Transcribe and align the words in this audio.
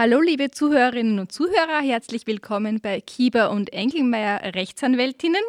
Hallo 0.00 0.20
liebe 0.20 0.52
Zuhörerinnen 0.52 1.18
und 1.18 1.32
Zuhörer, 1.32 1.80
herzlich 1.82 2.28
willkommen 2.28 2.80
bei 2.80 3.00
Kieber 3.00 3.50
und 3.50 3.72
Engelmeier 3.72 4.54
Rechtsanwältinnen 4.54 5.42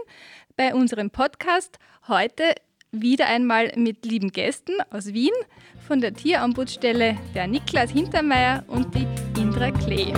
bei 0.57 0.73
unserem 0.73 1.11
Podcast. 1.11 1.77
Heute 2.07 2.55
wieder 2.91 3.27
einmal 3.27 3.71
mit 3.75 4.07
lieben 4.07 4.31
Gästen 4.31 4.73
aus 4.89 5.13
Wien 5.13 5.33
von 5.87 6.01
der 6.01 6.15
Tierambudsstelle 6.15 7.15
der 7.35 7.45
Niklas 7.45 7.91
Hintermeier 7.91 8.63
und 8.65 8.95
die 8.95 9.05
Indra 9.39 9.69
Klee. 9.69 10.13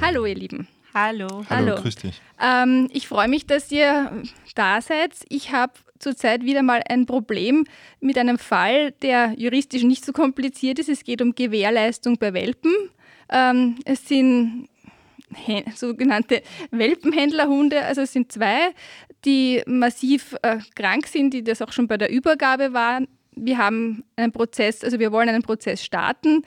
Hallo 0.00 0.26
ihr 0.26 0.36
Lieben. 0.36 0.68
Hallo. 0.94 1.26
Hallo, 1.28 1.44
Hallo. 1.50 1.74
grüß 1.82 1.96
dich. 1.96 2.20
Ähm, 2.40 2.88
ich 2.92 3.08
freue 3.08 3.26
mich, 3.26 3.48
dass 3.48 3.70
ihr 3.72 4.22
da 4.54 4.80
seid. 4.80 5.14
Ich 5.28 5.52
habe 5.52 5.72
zurzeit 6.00 6.44
wieder 6.44 6.62
mal 6.62 6.82
ein 6.88 7.06
Problem 7.06 7.64
mit 8.00 8.18
einem 8.18 8.38
Fall, 8.38 8.92
der 9.02 9.34
juristisch 9.36 9.84
nicht 9.84 10.04
so 10.04 10.12
kompliziert 10.12 10.78
ist. 10.78 10.88
Es 10.88 11.04
geht 11.04 11.22
um 11.22 11.34
Gewährleistung 11.34 12.16
bei 12.18 12.32
Welpen. 12.32 12.72
Ähm, 13.28 13.76
es 13.84 14.08
sind 14.08 14.68
sogenannte 15.76 16.42
Welpenhändlerhunde, 16.72 17.84
also 17.84 18.00
es 18.00 18.12
sind 18.12 18.32
zwei, 18.32 18.74
die 19.24 19.62
massiv 19.66 20.34
äh, 20.42 20.58
krank 20.74 21.06
sind, 21.06 21.34
die 21.34 21.44
das 21.44 21.62
auch 21.62 21.72
schon 21.72 21.86
bei 21.86 21.96
der 21.96 22.10
Übergabe 22.10 22.72
waren. 22.72 23.06
Wir 23.36 23.58
haben 23.58 24.02
einen 24.16 24.32
Prozess, 24.32 24.82
also 24.82 24.98
wir 24.98 25.12
wollen 25.12 25.28
einen 25.28 25.42
Prozess 25.42 25.84
starten. 25.84 26.42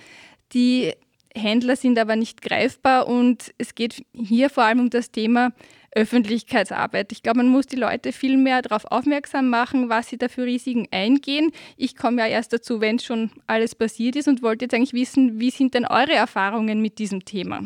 Die 0.54 0.92
Händler 1.36 1.76
sind 1.76 1.98
aber 1.98 2.16
nicht 2.16 2.42
greifbar 2.42 3.08
und 3.08 3.54
es 3.58 3.74
geht 3.74 4.06
hier 4.14 4.50
vor 4.50 4.66
allem 4.66 4.80
um 4.80 4.90
das 4.90 5.12
Thema 5.12 5.54
Öffentlichkeitsarbeit. 5.96 7.12
Ich 7.12 7.24
glaube, 7.24 7.38
man 7.38 7.48
muss 7.48 7.68
die 7.68 7.76
Leute 7.76 8.12
viel 8.12 8.38
mehr 8.38 8.62
darauf 8.62 8.86
aufmerksam 8.86 9.50
machen, 9.50 9.90
was 9.90 10.10
sie 10.10 10.18
da 10.18 10.28
für 10.28 10.44
Risiken 10.44 10.88
eingehen. 10.92 11.52
Ich 11.78 11.96
komme 11.96 12.22
ja 12.22 12.28
erst 12.28 12.54
dazu, 12.54 12.82
wenn 12.82 13.00
schon 13.00 13.32
alles 13.48 13.76
passiert 13.76 14.16
ist 14.16 14.28
und 14.28 14.42
wollte 14.42 14.66
jetzt 14.66 14.74
eigentlich 14.74 14.94
wissen, 14.94 15.40
wie 15.40 15.52
sind 15.52 15.74
denn 15.74 15.86
eure 15.86 16.14
Erfahrungen 16.14 16.82
mit 16.82 17.00
diesem 17.00 17.26
Thema? 17.26 17.64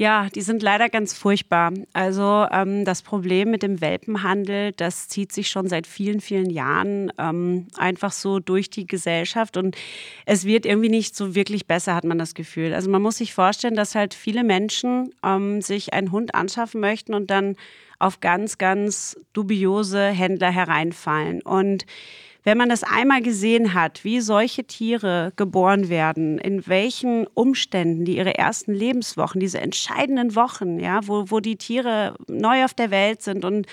Ja, 0.00 0.28
die 0.32 0.42
sind 0.42 0.62
leider 0.62 0.88
ganz 0.88 1.12
furchtbar. 1.12 1.72
Also 1.92 2.46
ähm, 2.52 2.84
das 2.84 3.02
Problem 3.02 3.50
mit 3.50 3.64
dem 3.64 3.80
Welpenhandel, 3.80 4.70
das 4.70 5.08
zieht 5.08 5.32
sich 5.32 5.50
schon 5.50 5.68
seit 5.68 5.88
vielen, 5.88 6.20
vielen 6.20 6.50
Jahren 6.50 7.12
ähm, 7.18 7.66
einfach 7.76 8.12
so 8.12 8.38
durch 8.38 8.70
die 8.70 8.86
Gesellschaft 8.86 9.56
und 9.56 9.76
es 10.24 10.44
wird 10.44 10.66
irgendwie 10.66 10.88
nicht 10.88 11.16
so 11.16 11.34
wirklich 11.34 11.66
besser, 11.66 11.96
hat 11.96 12.04
man 12.04 12.16
das 12.16 12.34
Gefühl. 12.34 12.74
Also 12.74 12.88
man 12.88 13.02
muss 13.02 13.16
sich 13.16 13.34
vorstellen, 13.34 13.74
dass 13.74 13.96
halt 13.96 14.14
viele 14.14 14.44
Menschen 14.44 15.10
ähm, 15.24 15.62
sich 15.62 15.92
einen 15.92 16.12
Hund 16.12 16.32
anschaffen 16.32 16.80
möchten 16.80 17.12
und 17.12 17.28
dann 17.32 17.56
auf 17.98 18.20
ganz, 18.20 18.56
ganz 18.56 19.16
dubiose 19.32 20.06
Händler 20.06 20.52
hereinfallen. 20.52 21.42
Und 21.42 21.86
wenn 22.48 22.56
man 22.56 22.70
das 22.70 22.82
einmal 22.82 23.20
gesehen 23.20 23.74
hat, 23.74 24.04
wie 24.04 24.22
solche 24.22 24.64
Tiere 24.64 25.34
geboren 25.36 25.90
werden, 25.90 26.38
in 26.38 26.66
welchen 26.66 27.26
Umständen 27.26 28.06
die 28.06 28.16
ihre 28.16 28.38
ersten 28.38 28.72
Lebenswochen, 28.72 29.38
diese 29.38 29.60
entscheidenden 29.60 30.34
Wochen, 30.34 30.80
ja, 30.80 31.00
wo, 31.06 31.26
wo 31.28 31.40
die 31.40 31.56
Tiere 31.56 32.14
neu 32.26 32.64
auf 32.64 32.72
der 32.72 32.90
Welt 32.90 33.20
sind 33.20 33.44
und 33.44 33.66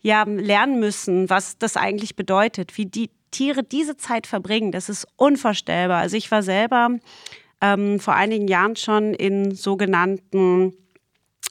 ja, 0.00 0.24
lernen 0.24 0.80
müssen, 0.80 1.30
was 1.30 1.56
das 1.58 1.76
eigentlich 1.76 2.16
bedeutet, 2.16 2.76
wie 2.76 2.86
die 2.86 3.10
Tiere 3.30 3.62
diese 3.62 3.96
Zeit 3.96 4.26
verbringen, 4.26 4.72
das 4.72 4.88
ist 4.88 5.06
unvorstellbar. 5.14 6.00
Also 6.00 6.16
ich 6.16 6.28
war 6.32 6.42
selber 6.42 6.98
ähm, 7.60 8.00
vor 8.00 8.14
einigen 8.14 8.48
Jahren 8.48 8.74
schon 8.74 9.14
in 9.14 9.54
sogenannten 9.54 10.72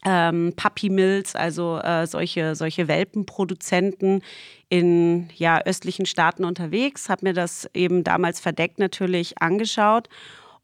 ähm, 0.05 0.53
Puppy 0.57 0.89
Mills, 0.89 1.35
also 1.35 1.79
äh, 1.79 2.05
solche, 2.05 2.55
solche 2.55 2.89
Welpenproduzenten 2.89 4.21
in 4.75 5.29
ja, 5.35 5.61
östlichen 5.61 6.05
Staaten 6.05 6.43
unterwegs, 6.43 7.07
habe 7.07 7.27
mir 7.27 7.33
das 7.33 7.69
eben 7.73 8.03
damals 8.03 8.41
verdeckt 8.41 8.77
natürlich 8.77 9.41
angeschaut. 9.41 10.09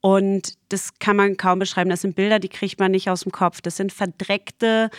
Und 0.02 0.56
das 0.70 0.98
kann 1.00 1.16
man 1.16 1.38
kaum 1.38 1.60
beschreiben. 1.60 1.90
Das 1.92 2.02
sind 2.02 2.16
Bilder, 2.16 2.40
die 2.40 2.50
kriegt 2.50 2.80
man 2.80 2.92
nicht 2.92 3.10
aus 3.10 3.22
dem 3.22 3.32
Kopf. 3.32 3.62
Das 3.62 3.78
sind 3.78 3.94
verdreckte 3.94 4.90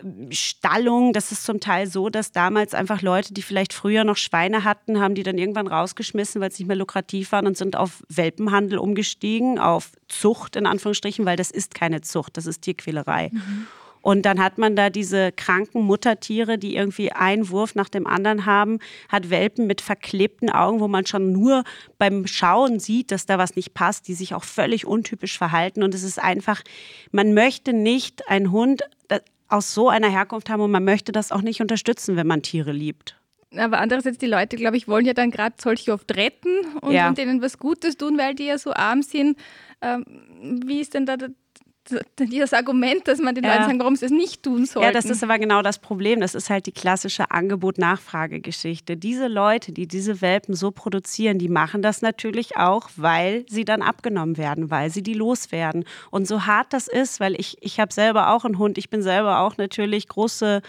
ähm, 0.00 0.30
Stallungen. 0.30 1.14
Das 1.14 1.32
ist 1.32 1.44
zum 1.44 1.58
Teil 1.60 1.86
so, 1.88 2.10
dass 2.10 2.30
damals 2.30 2.74
einfach 2.74 3.02
Leute, 3.02 3.34
die 3.34 3.42
vielleicht 3.42 3.72
früher 3.72 4.04
noch 4.04 4.18
Schweine 4.18 4.62
hatten, 4.62 5.00
haben 5.00 5.16
die 5.16 5.22
dann 5.24 5.38
irgendwann 5.38 5.66
rausgeschmissen, 5.66 6.40
weil 6.40 6.50
es 6.50 6.58
nicht 6.58 6.68
mehr 6.68 6.76
lukrativ 6.76 7.32
waren 7.32 7.46
und 7.46 7.56
sind 7.56 7.74
auf 7.74 8.04
Welpenhandel 8.08 8.78
umgestiegen, 8.78 9.58
auf 9.58 9.92
Zucht 10.08 10.54
in 10.54 10.66
Anführungsstrichen, 10.66 11.24
weil 11.24 11.38
das 11.38 11.50
ist 11.50 11.74
keine 11.74 12.02
Zucht, 12.02 12.36
das 12.36 12.46
ist 12.46 12.60
Tierquälerei. 12.60 13.32
Und 14.02 14.22
dann 14.22 14.42
hat 14.42 14.58
man 14.58 14.76
da 14.76 14.90
diese 14.90 15.32
kranken 15.32 15.82
Muttertiere, 15.82 16.58
die 16.58 16.74
irgendwie 16.76 17.12
einen 17.12 17.50
Wurf 17.50 17.74
nach 17.74 17.88
dem 17.88 18.06
anderen 18.06 18.46
haben, 18.46 18.78
hat 19.08 19.30
Welpen 19.30 19.66
mit 19.66 19.80
verklebten 19.80 20.50
Augen, 20.50 20.80
wo 20.80 20.88
man 20.88 21.06
schon 21.06 21.32
nur 21.32 21.64
beim 21.98 22.26
Schauen 22.26 22.80
sieht, 22.80 23.10
dass 23.10 23.26
da 23.26 23.38
was 23.38 23.56
nicht 23.56 23.74
passt, 23.74 24.08
die 24.08 24.14
sich 24.14 24.34
auch 24.34 24.44
völlig 24.44 24.86
untypisch 24.86 25.36
verhalten. 25.36 25.82
Und 25.82 25.94
es 25.94 26.02
ist 26.02 26.18
einfach, 26.18 26.62
man 27.12 27.34
möchte 27.34 27.72
nicht 27.72 28.28
einen 28.28 28.50
Hund 28.52 28.82
äh, 29.08 29.20
aus 29.48 29.74
so 29.74 29.88
einer 29.88 30.08
Herkunft 30.08 30.48
haben 30.48 30.62
und 30.62 30.70
man 30.70 30.84
möchte 30.84 31.12
das 31.12 31.32
auch 31.32 31.42
nicht 31.42 31.60
unterstützen, 31.60 32.16
wenn 32.16 32.26
man 32.26 32.42
Tiere 32.42 32.72
liebt. 32.72 33.16
Aber 33.56 33.80
andererseits, 33.80 34.18
die 34.18 34.26
Leute, 34.26 34.56
glaube 34.56 34.76
ich, 34.76 34.86
wollen 34.86 35.04
ja 35.04 35.12
dann 35.12 35.32
gerade 35.32 35.56
solche 35.60 35.92
oft 35.92 36.14
retten 36.16 36.50
und, 36.82 36.92
Ja. 36.92 37.08
und 37.08 37.18
denen 37.18 37.42
was 37.42 37.58
Gutes 37.58 37.96
tun, 37.96 38.16
weil 38.16 38.34
die 38.36 38.44
ja 38.44 38.58
so 38.58 38.72
arm 38.72 39.02
sind. 39.02 39.36
Ähm, 39.82 40.04
wie 40.64 40.80
ist 40.80 40.94
denn 40.94 41.04
da 41.04 41.16
dieses 42.18 42.52
Argument, 42.52 43.06
dass 43.06 43.18
man 43.18 43.34
den 43.34 43.44
Ja. 43.44 43.54
Leuten 43.54 43.64
sagen, 43.66 43.78
warum 43.80 43.96
sie 43.96 44.06
es 44.06 44.10
nicht 44.10 44.42
tun 44.42 44.66
sollten? 44.66 44.86
Ja, 44.86 44.92
das 44.92 45.06
ist 45.06 45.22
aber 45.22 45.38
genau 45.38 45.62
das 45.62 45.78
Problem. 45.78 46.20
Das 46.20 46.34
ist 46.34 46.50
halt 46.50 46.66
die 46.66 46.72
klassische 46.72 47.30
Angebot-Nachfrage-Geschichte. 47.30 48.96
Diese 48.96 49.28
Leute, 49.28 49.72
die 49.72 49.86
diese 49.86 50.20
Welpen 50.20 50.54
so 50.54 50.70
produzieren, 50.70 51.38
die 51.38 51.48
machen 51.48 51.82
das 51.82 52.02
natürlich 52.02 52.56
auch, 52.56 52.90
weil 52.96 53.44
sie 53.48 53.64
dann 53.64 53.82
abgenommen 53.82 54.36
werden, 54.36 54.70
weil 54.70 54.90
sie 54.90 55.02
die 55.02 55.14
loswerden. 55.14 55.84
Und 56.10 56.26
so 56.26 56.46
hart 56.46 56.72
das 56.72 56.88
ist, 56.88 57.20
weil 57.20 57.38
ich, 57.38 57.56
ich 57.60 57.80
habe 57.80 57.92
selber 57.92 58.30
auch 58.30 58.44
einen 58.44 58.58
Hund, 58.58 58.78
ich 58.78 58.90
bin 58.90 59.02
selber 59.02 59.40
auch 59.40 59.56
natürlich 59.56 60.08
große 60.08 60.62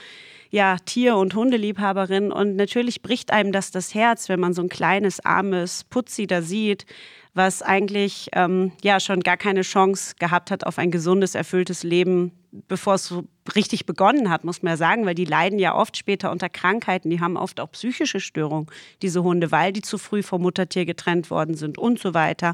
ja, 0.51 0.75
Tier- 0.85 1.15
und 1.15 1.33
Hundeliebhaberin 1.33 2.31
und 2.31 2.57
natürlich 2.57 3.01
bricht 3.01 3.31
einem 3.31 3.53
das 3.53 3.71
das 3.71 3.95
Herz, 3.95 4.27
wenn 4.27 4.39
man 4.39 4.53
so 4.53 4.61
ein 4.61 4.67
kleines, 4.67 5.25
armes 5.25 5.85
Putzi 5.85 6.27
da 6.27 6.41
sieht, 6.41 6.85
was 7.33 7.61
eigentlich 7.61 8.29
ähm, 8.33 8.73
ja 8.83 8.99
schon 8.99 9.21
gar 9.21 9.37
keine 9.37 9.61
Chance 9.61 10.15
gehabt 10.19 10.51
hat 10.51 10.65
auf 10.65 10.77
ein 10.77 10.91
gesundes, 10.91 11.33
erfülltes 11.33 11.83
Leben, 11.83 12.31
bevor 12.67 12.95
es 12.95 13.05
so 13.05 13.23
richtig 13.55 13.85
begonnen 13.85 14.29
hat, 14.29 14.43
muss 14.43 14.61
man 14.61 14.73
ja 14.73 14.77
sagen, 14.77 15.05
weil 15.05 15.15
die 15.15 15.25
leiden 15.25 15.57
ja 15.57 15.73
oft 15.73 15.95
später 15.95 16.31
unter 16.31 16.49
Krankheiten, 16.49 17.09
die 17.09 17.21
haben 17.21 17.37
oft 17.37 17.61
auch 17.61 17.71
psychische 17.71 18.19
Störungen, 18.19 18.67
diese 19.01 19.23
Hunde, 19.23 19.51
weil 19.51 19.71
die 19.71 19.81
zu 19.81 19.97
früh 19.97 20.21
vom 20.21 20.41
Muttertier 20.41 20.85
getrennt 20.85 21.31
worden 21.31 21.55
sind 21.55 21.77
und 21.77 21.99
so 21.99 22.13
weiter. 22.13 22.53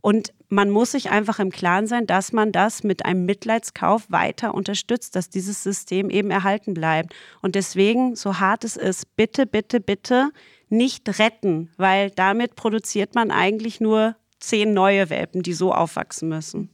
Und 0.00 0.32
man 0.48 0.70
muss 0.70 0.92
sich 0.92 1.10
einfach 1.10 1.40
im 1.40 1.50
Klaren 1.50 1.86
sein, 1.88 2.06
dass 2.06 2.32
man 2.32 2.52
das 2.52 2.84
mit 2.84 3.04
einem 3.04 3.24
Mitleidskauf 3.24 4.10
weiter 4.10 4.54
unterstützt, 4.54 5.16
dass 5.16 5.30
dieses 5.30 5.62
System 5.62 6.10
eben 6.10 6.30
erhalten 6.30 6.74
bleibt. 6.74 7.14
Und 7.40 7.56
deswegen, 7.56 8.14
so 8.14 8.38
hart 8.38 8.62
es 8.62 8.76
ist, 8.76 9.16
bitte, 9.16 9.46
bitte, 9.46 9.80
bitte 9.80 10.30
nicht 10.72 11.18
retten, 11.18 11.70
weil 11.76 12.10
damit 12.10 12.56
produziert 12.56 13.14
man 13.14 13.30
eigentlich 13.30 13.80
nur 13.80 14.16
zehn 14.40 14.74
neue 14.74 15.10
Welpen, 15.10 15.42
die 15.42 15.52
so 15.52 15.72
aufwachsen 15.72 16.28
müssen. 16.28 16.70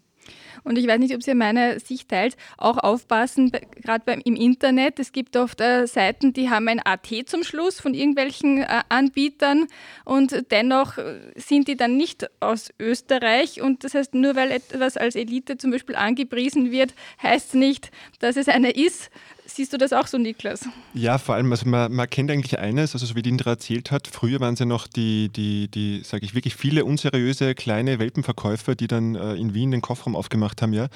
Und 0.65 0.77
ich 0.77 0.87
weiß 0.87 0.99
nicht, 0.99 1.15
ob 1.15 1.23
Sie 1.23 1.35
meine 1.35 1.81
Sicht 1.81 2.11
teilt, 2.11 2.37
auch 2.59 2.79
aufpassen, 2.79 3.51
gerade 3.51 4.21
im 4.25 4.37
Internet. 4.37 4.99
Es 4.99 5.13
gibt 5.13 5.37
oft 5.37 5.61
äh, 5.61 5.87
Seiten, 5.87 6.33
die 6.33 6.51
haben 6.51 6.69
ein 6.69 6.85
AT 6.85 7.09
zum 7.27 7.43
Schluss 7.43 7.81
von 7.81 7.95
irgendwelchen 7.95 8.63
äh, 8.63 8.83
Anbietern 8.89 9.67
und 10.05 10.45
dennoch 10.51 10.99
äh, 10.99 11.21
sind 11.37 11.69
die 11.69 11.77
dann 11.77 11.97
nicht 11.97 12.29
aus 12.41 12.71
Österreich. 12.79 13.63
Und 13.63 13.85
das 13.85 13.95
heißt, 13.95 14.15
nur 14.15 14.37
weil 14.37 14.51
etwas 14.51 14.97
als 14.97 15.17
Elite 15.17 15.57
zum 15.57 15.71
Beispiel 15.71 15.97
angepriesen 15.97 16.71
wird, 16.71 16.93
heißt 17.23 17.55
nicht, 17.55 17.91
dass 18.19 18.37
es 18.37 18.49
eine 18.49 18.71
ist. 18.71 19.11
Siehst 19.51 19.73
du 19.73 19.79
das 19.79 19.93
auch 19.95 20.07
so, 20.07 20.19
Niklas? 20.19 20.69
Ja, 20.93 21.17
vor 21.17 21.35
allem, 21.35 21.51
also 21.51 21.69
man, 21.69 21.91
man 21.93 22.09
kennt 22.09 22.31
eigentlich 22.31 22.59
eines, 22.59 22.95
also 22.95 23.07
so 23.07 23.15
wie 23.17 23.23
die 23.23 23.31
Indra 23.31 23.51
erzählt 23.51 23.91
hat, 23.91 24.07
früher 24.07 24.41
waren 24.41 24.55
es 24.55 24.61
ja 24.61 24.67
noch 24.67 24.87
die, 24.87 25.31
die, 25.31 25.69
die 25.69 26.03
sage 26.05 26.27
ich, 26.27 26.35
wirklich 26.35 26.55
viele 26.55 26.85
unseriöse 26.85 27.55
kleine 27.55 27.99
Welpenverkäufer, 27.99 28.75
die 28.75 28.89
dann 28.89 29.15
äh, 29.15 29.35
in 29.35 29.55
Wien 29.55 29.71
den 29.71 29.81
Kofferraum 29.81 30.17
aufgemacht 30.17 30.61
haben, 30.61 30.75
ja. 30.75 30.89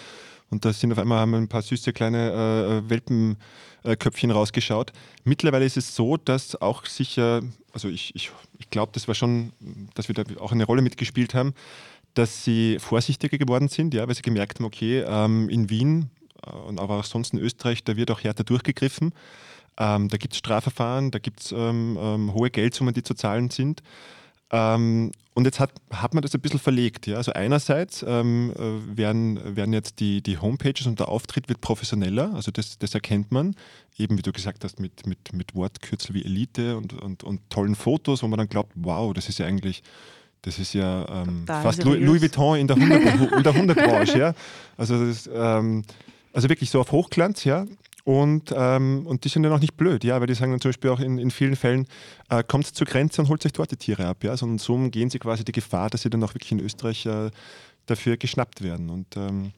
Und 0.50 0.66
da 0.66 0.72
sind 0.74 0.92
auf 0.92 0.98
einmal 0.98 1.18
haben 1.18 1.34
ein 1.34 1.48
paar 1.48 1.62
süße 1.62 1.94
kleine 1.94 2.82
äh, 2.84 2.90
Welpenköpfchen 2.90 4.30
rausgeschaut. 4.30 4.92
Mittlerweile 5.24 5.64
ist 5.64 5.78
es 5.78 5.96
so, 5.96 6.18
dass 6.18 6.60
auch 6.60 6.84
sicher, 6.84 7.40
also 7.72 7.88
ich, 7.88 8.14
ich, 8.14 8.32
ich 8.58 8.68
glaube, 8.68 8.92
das 8.92 9.08
war 9.08 9.14
schon, 9.14 9.52
dass 9.94 10.08
wir 10.08 10.14
da 10.14 10.24
auch 10.40 10.52
eine 10.52 10.64
Rolle 10.64 10.82
mitgespielt 10.82 11.32
haben, 11.32 11.54
dass 12.12 12.44
sie 12.44 12.76
vorsichtiger 12.78 13.38
geworden 13.38 13.68
sind, 13.68 13.94
ja, 13.94 14.06
weil 14.06 14.14
sie 14.14 14.20
gemerkt 14.20 14.58
haben, 14.58 14.66
okay, 14.66 15.02
ähm, 15.06 15.48
in 15.48 15.70
Wien 15.70 16.10
äh, 16.20 16.21
und 16.66 16.80
aber 16.80 16.98
auch 16.98 17.04
sonst 17.04 17.32
in 17.32 17.38
Österreich, 17.38 17.84
da 17.84 17.96
wird 17.96 18.10
auch 18.10 18.22
härter 18.22 18.44
durchgegriffen. 18.44 19.12
Ähm, 19.78 20.08
da 20.08 20.16
gibt 20.16 20.34
es 20.34 20.38
Strafverfahren, 20.38 21.10
da 21.10 21.18
gibt 21.18 21.40
es 21.40 21.52
ähm, 21.52 21.98
ähm, 22.00 22.34
hohe 22.34 22.50
Geldsummen, 22.50 22.94
die 22.94 23.02
zu 23.02 23.14
zahlen 23.14 23.50
sind. 23.50 23.82
Ähm, 24.50 25.12
und 25.34 25.46
jetzt 25.46 25.60
hat, 25.60 25.70
hat 25.90 26.12
man 26.12 26.22
das 26.22 26.34
ein 26.34 26.42
bisschen 26.42 26.60
verlegt. 26.60 27.06
Ja? 27.06 27.16
Also 27.16 27.32
einerseits 27.32 28.04
ähm, 28.06 28.52
äh, 28.54 28.96
werden, 28.96 29.56
werden 29.56 29.72
jetzt 29.72 29.98
die, 29.98 30.22
die 30.22 30.36
Homepages 30.36 30.86
und 30.86 31.00
der 31.00 31.08
Auftritt 31.08 31.48
wird 31.48 31.62
professioneller, 31.62 32.34
also 32.34 32.50
das, 32.50 32.78
das 32.78 32.94
erkennt 32.94 33.32
man, 33.32 33.56
eben 33.96 34.18
wie 34.18 34.22
du 34.22 34.30
gesagt 34.30 34.62
hast, 34.62 34.78
mit, 34.78 35.06
mit, 35.06 35.32
mit 35.32 35.54
Wortkürzel 35.54 36.14
wie 36.14 36.24
Elite 36.24 36.76
und, 36.76 36.92
und, 37.00 37.24
und 37.24 37.40
tollen 37.48 37.74
Fotos, 37.74 38.22
wo 38.22 38.28
man 38.28 38.38
dann 38.38 38.48
glaubt, 38.48 38.72
wow, 38.74 39.14
das 39.14 39.30
ist 39.30 39.38
ja 39.38 39.46
eigentlich, 39.46 39.82
das 40.42 40.58
ist 40.58 40.74
ja 40.74 41.22
ähm, 41.22 41.46
fast 41.46 41.82
Louis, 41.84 42.00
Louis, 42.00 42.20
Vuitton 42.20 42.58
in 42.58 42.66
der, 42.66 42.76
Hundebranche. 42.76 44.18
ja? 44.18 44.34
also, 44.76 45.06
das, 45.06 45.30
ähm, 45.32 45.82
also 46.32 46.48
wirklich 46.48 46.70
so 46.70 46.80
auf 46.80 46.92
Hochglanz, 46.92 47.44
ja. 47.44 47.66
Und, 48.04 48.52
ähm, 48.56 49.06
und 49.06 49.24
die 49.24 49.28
sind 49.28 49.44
ja 49.44 49.50
noch 49.50 49.60
nicht 49.60 49.76
blöd, 49.76 50.02
ja, 50.02 50.18
weil 50.18 50.26
die 50.26 50.34
sagen 50.34 50.50
dann 50.50 50.60
zum 50.60 50.70
Beispiel 50.70 50.90
auch 50.90 50.98
in, 50.98 51.18
in 51.18 51.30
vielen 51.30 51.54
Fällen, 51.54 51.86
äh, 52.30 52.42
kommt 52.42 52.66
zur 52.66 52.86
Grenze 52.86 53.22
und 53.22 53.28
holt 53.28 53.42
sich 53.42 53.52
dort 53.52 53.70
die 53.70 53.76
Tiere 53.76 54.06
ab. 54.06 54.24
Ja? 54.24 54.36
Sondern 54.36 54.58
so 54.58 54.74
umgehen 54.74 55.08
sie 55.08 55.20
quasi 55.20 55.44
die 55.44 55.52
Gefahr, 55.52 55.88
dass 55.88 56.02
sie 56.02 56.10
dann 56.10 56.22
auch 56.24 56.34
wirklich 56.34 56.50
in 56.50 56.58
Österreich 56.58 57.06
äh, 57.06 57.30
dafür 57.86 58.16
geschnappt 58.16 58.62
werden. 58.62 58.90
Und, 58.90 59.16
ähm, 59.16 59.52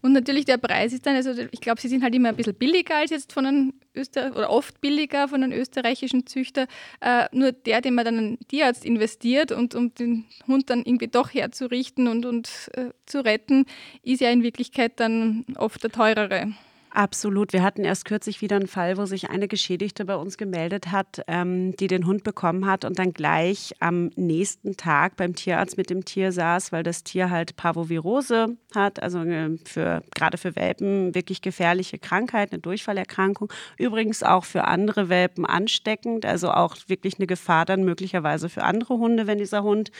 und 0.00 0.12
natürlich 0.12 0.44
der 0.44 0.58
Preis 0.58 0.92
ist 0.92 1.06
dann, 1.06 1.16
also 1.16 1.32
ich 1.50 1.60
glaube, 1.60 1.80
sie 1.80 1.88
sind 1.88 2.02
halt 2.02 2.14
immer 2.14 2.30
ein 2.30 2.36
bisschen 2.36 2.54
billiger 2.54 2.96
als 2.96 3.10
jetzt 3.10 3.32
von 3.32 3.46
einem 3.46 3.74
Öster 3.96 4.34
oder 4.36 4.50
oft 4.50 4.80
billiger 4.80 5.28
von 5.28 5.42
einem 5.42 5.58
österreichischen 5.58 6.26
Züchter. 6.26 6.66
Äh, 7.00 7.26
nur 7.32 7.52
der, 7.52 7.80
den 7.80 7.94
man 7.94 8.04
dann 8.04 8.18
einen 8.18 8.38
Tierarzt 8.48 8.84
investiert 8.84 9.52
und 9.52 9.74
um 9.74 9.94
den 9.94 10.24
Hund 10.46 10.70
dann 10.70 10.80
irgendwie 10.84 11.08
doch 11.08 11.32
herzurichten 11.32 12.08
und, 12.08 12.26
und 12.26 12.70
äh, 12.74 12.90
zu 13.06 13.24
retten, 13.24 13.66
ist 14.02 14.20
ja 14.20 14.30
in 14.30 14.42
Wirklichkeit 14.42 15.00
dann 15.00 15.44
oft 15.56 15.82
der 15.82 15.90
teurere. 15.90 16.52
Absolut. 16.94 17.54
Wir 17.54 17.62
hatten 17.62 17.84
erst 17.84 18.04
kürzlich 18.04 18.42
wieder 18.42 18.56
einen 18.56 18.66
Fall, 18.66 18.98
wo 18.98 19.06
sich 19.06 19.30
eine 19.30 19.48
Geschädigte 19.48 20.04
bei 20.04 20.14
uns 20.14 20.36
gemeldet 20.36 20.92
hat, 20.92 21.22
ähm, 21.26 21.74
die 21.76 21.86
den 21.86 22.06
Hund 22.06 22.22
bekommen 22.22 22.66
hat 22.66 22.84
und 22.84 22.98
dann 22.98 23.14
gleich 23.14 23.72
am 23.80 24.10
nächsten 24.14 24.76
Tag 24.76 25.16
beim 25.16 25.34
Tierarzt 25.34 25.78
mit 25.78 25.88
dem 25.88 26.04
Tier 26.04 26.32
saß, 26.32 26.70
weil 26.70 26.82
das 26.82 27.02
Tier 27.02 27.30
halt 27.30 27.56
Parvovirose 27.56 28.58
hat, 28.74 29.02
also 29.02 29.20
äh, 29.20 29.56
für, 29.64 30.02
gerade 30.14 30.36
für 30.36 30.54
Welpen 30.54 31.14
wirklich 31.14 31.40
gefährliche 31.40 31.98
Krankheit, 31.98 32.52
eine 32.52 32.60
Durchfallerkrankung. 32.60 33.50
Übrigens 33.78 34.22
auch 34.22 34.44
für 34.44 34.64
andere 34.64 35.08
Welpen 35.08 35.46
ansteckend, 35.46 36.26
also 36.26 36.50
auch 36.50 36.76
wirklich 36.88 37.18
eine 37.18 37.26
Gefahr 37.26 37.64
dann 37.64 37.84
möglicherweise 37.84 38.50
für 38.50 38.64
andere 38.64 38.98
Hunde, 38.98 39.26
wenn 39.26 39.38
dieser 39.38 39.62
Hund 39.62 39.92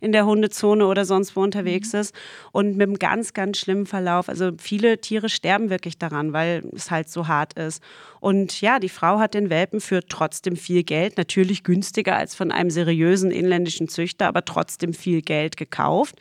in 0.00 0.12
der 0.12 0.24
Hundezone 0.24 0.86
oder 0.86 1.04
sonst 1.04 1.36
wo 1.36 1.42
unterwegs 1.42 1.92
mhm. 1.92 2.00
ist. 2.00 2.14
Und 2.52 2.78
mit 2.78 2.88
einem 2.88 2.98
ganz, 2.98 3.34
ganz 3.34 3.58
schlimmen 3.58 3.84
Verlauf. 3.84 4.30
Also 4.30 4.52
viele 4.58 4.98
Tiere 5.02 5.28
sterben 5.28 5.68
wirklich 5.68 5.98
daran, 5.98 6.32
weil 6.38 6.62
es 6.72 6.92
halt 6.92 7.10
so 7.10 7.26
hart 7.26 7.54
ist. 7.54 7.82
Und 8.20 8.60
ja, 8.60 8.78
die 8.78 8.88
Frau 8.88 9.18
hat 9.18 9.34
den 9.34 9.50
Welpen 9.50 9.80
für 9.80 10.06
trotzdem 10.06 10.54
viel 10.54 10.84
Geld, 10.84 11.18
natürlich 11.18 11.64
günstiger 11.64 12.16
als 12.16 12.36
von 12.36 12.52
einem 12.52 12.70
seriösen 12.70 13.32
inländischen 13.32 13.88
Züchter, 13.88 14.28
aber 14.28 14.44
trotzdem 14.44 14.94
viel 14.94 15.20
Geld 15.20 15.56
gekauft 15.56 16.14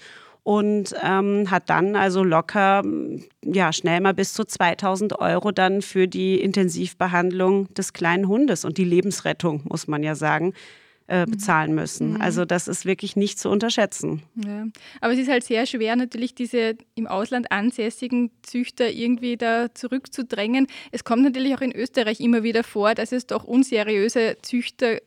und 0.48 0.96
ähm, 1.04 1.52
hat 1.52 1.70
dann 1.70 1.96
also 1.98 2.24
locker, 2.24 2.82
ja, 3.44 3.74
schnell 3.74 4.00
mal 4.00 4.14
bis 4.14 4.34
zu 4.34 4.46
2000 4.46 5.20
Euro 5.20 5.52
dann 5.52 5.82
für 5.82 6.08
die 6.08 6.40
Intensivbehandlung 6.40 7.72
des 7.74 7.94
kleinen 7.94 8.28
Hundes 8.28 8.66
und 8.66 8.78
die 8.78 8.86
Lebensrettung, 8.86 9.62
muss 9.66 9.88
man 9.88 10.04
ja 10.04 10.16
sagen, 10.16 10.54
äh, 11.08 11.26
mhm. 11.26 11.32
bezahlen 11.32 11.76
müssen. 11.76 12.14
Mhm. 12.14 12.22
Also 12.22 12.46
das 12.46 12.68
ist 12.68 12.86
wirklich 12.86 13.16
nicht 13.16 13.40
zu 13.40 13.50
unterschätzen. 13.50 14.24
Ja. 14.36 14.68
Aber 15.02 15.14
es 15.14 15.20
ist 15.20 15.30
halt 15.30 15.44
sehr 15.44 15.66
schwer, 15.66 15.96
natürlich 15.96 16.36
diese 16.36 16.78
im 16.96 17.08
Ausland 17.08 17.52
ansässigen 17.52 18.32
Züchter 18.44 18.90
irgendwie 18.90 19.38
da 19.38 19.74
zurückzudrängen. 19.74 20.68
Es 20.92 21.04
kommt 21.04 21.24
natürlich 21.24 21.56
auch 21.56 21.62
in 21.62 21.74
Österreich 21.74 22.20
immer 22.20 22.44
wieder 22.44 22.64
vor, 22.64 22.94
dass 22.94 23.12
es 23.12 23.28
doch 23.28 23.44
unseriöse 23.44 24.38
Züchter 24.42 25.00